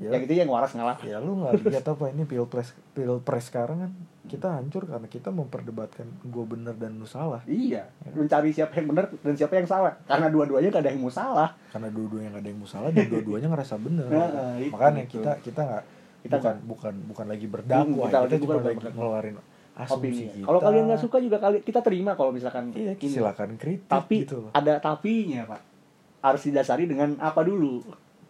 [0.00, 0.96] ya, yang itu yang waras ngalah.
[1.04, 3.92] Ya lu nggak lihat apa ini pilpres pilpres sekarang kan
[4.26, 7.44] kita hancur karena kita memperdebatkan gue bener dan lu salah.
[7.44, 7.84] Iya
[8.16, 9.92] mencari siapa yang benar dan siapa yang salah.
[10.08, 11.52] Karena dua-duanya gak ada yang mau salah.
[11.68, 14.06] Karena dua-duanya nggak ada yang mau salah dan dua-duanya ngerasa bener.
[14.08, 15.12] Nah, itu, makanya itu.
[15.20, 15.84] kita kita nggak
[16.20, 19.34] Kita bukan bukan bukan lagi berdakwah kita kita, cuma lagi ngeluarin
[19.72, 20.44] asumsi kita.
[20.44, 23.08] Kalau kalian nggak suka juga kali kita terima kalau misalkan iya ini.
[23.08, 24.50] silakan kritik tapi gitu loh.
[24.52, 25.60] ada tapinya pak.
[26.20, 27.80] Harus didasari dengan apa dulu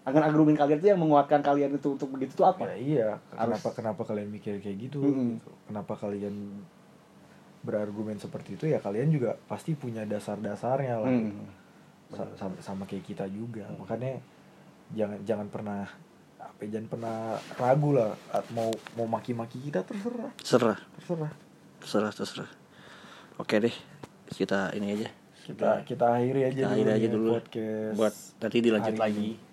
[0.00, 2.64] agar argumen kalian itu yang menguatkan kalian itu untuk begitu tuh apa?
[2.72, 3.08] Ya iya.
[3.30, 5.04] Harus- kenapa kenapa kalian mikir kayak gitu?
[5.04, 5.50] Gitu.
[5.68, 6.64] kenapa kalian
[7.60, 8.64] berargumen seperti itu?
[8.66, 11.10] Ya kalian juga pasti punya dasar-dasarnya lah.
[11.10, 11.28] Hmm.
[11.28, 11.42] gitu.
[12.10, 13.68] Sa- sama, sama kayak kita juga.
[13.76, 14.18] Makanya
[14.90, 15.80] jangan jangan pernah
[16.40, 17.16] apa ya, jangan pernah
[17.54, 18.16] ragu lah.
[18.32, 20.32] At- mau mau maki-maki kita terserah.
[20.40, 21.32] Serah terserah.
[21.78, 22.50] Terserah terserah.
[23.36, 23.76] Oke deh
[24.30, 25.08] kita ini aja.
[25.40, 27.30] Kita kita akhiri aja Kita dulu akhiri aja nih dulu.
[27.34, 29.28] podcast buat nanti dilanjut lagi.
[29.28, 29.49] ini.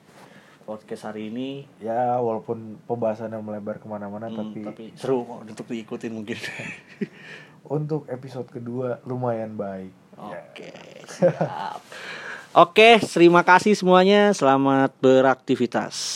[0.67, 1.63] Podcast hari ini.
[1.79, 6.35] Ya walaupun pembahasannya melebar ke mana-mana Hmm, tapi, tapi seru kok untuk diikutin mungkin.
[7.67, 9.91] Untuk episode kedua lumayan baik.
[10.15, 10.71] Oke
[11.03, 11.83] siap.
[12.55, 14.31] Oke terima kasih semuanya.
[14.31, 16.15] Selamat beraktivitas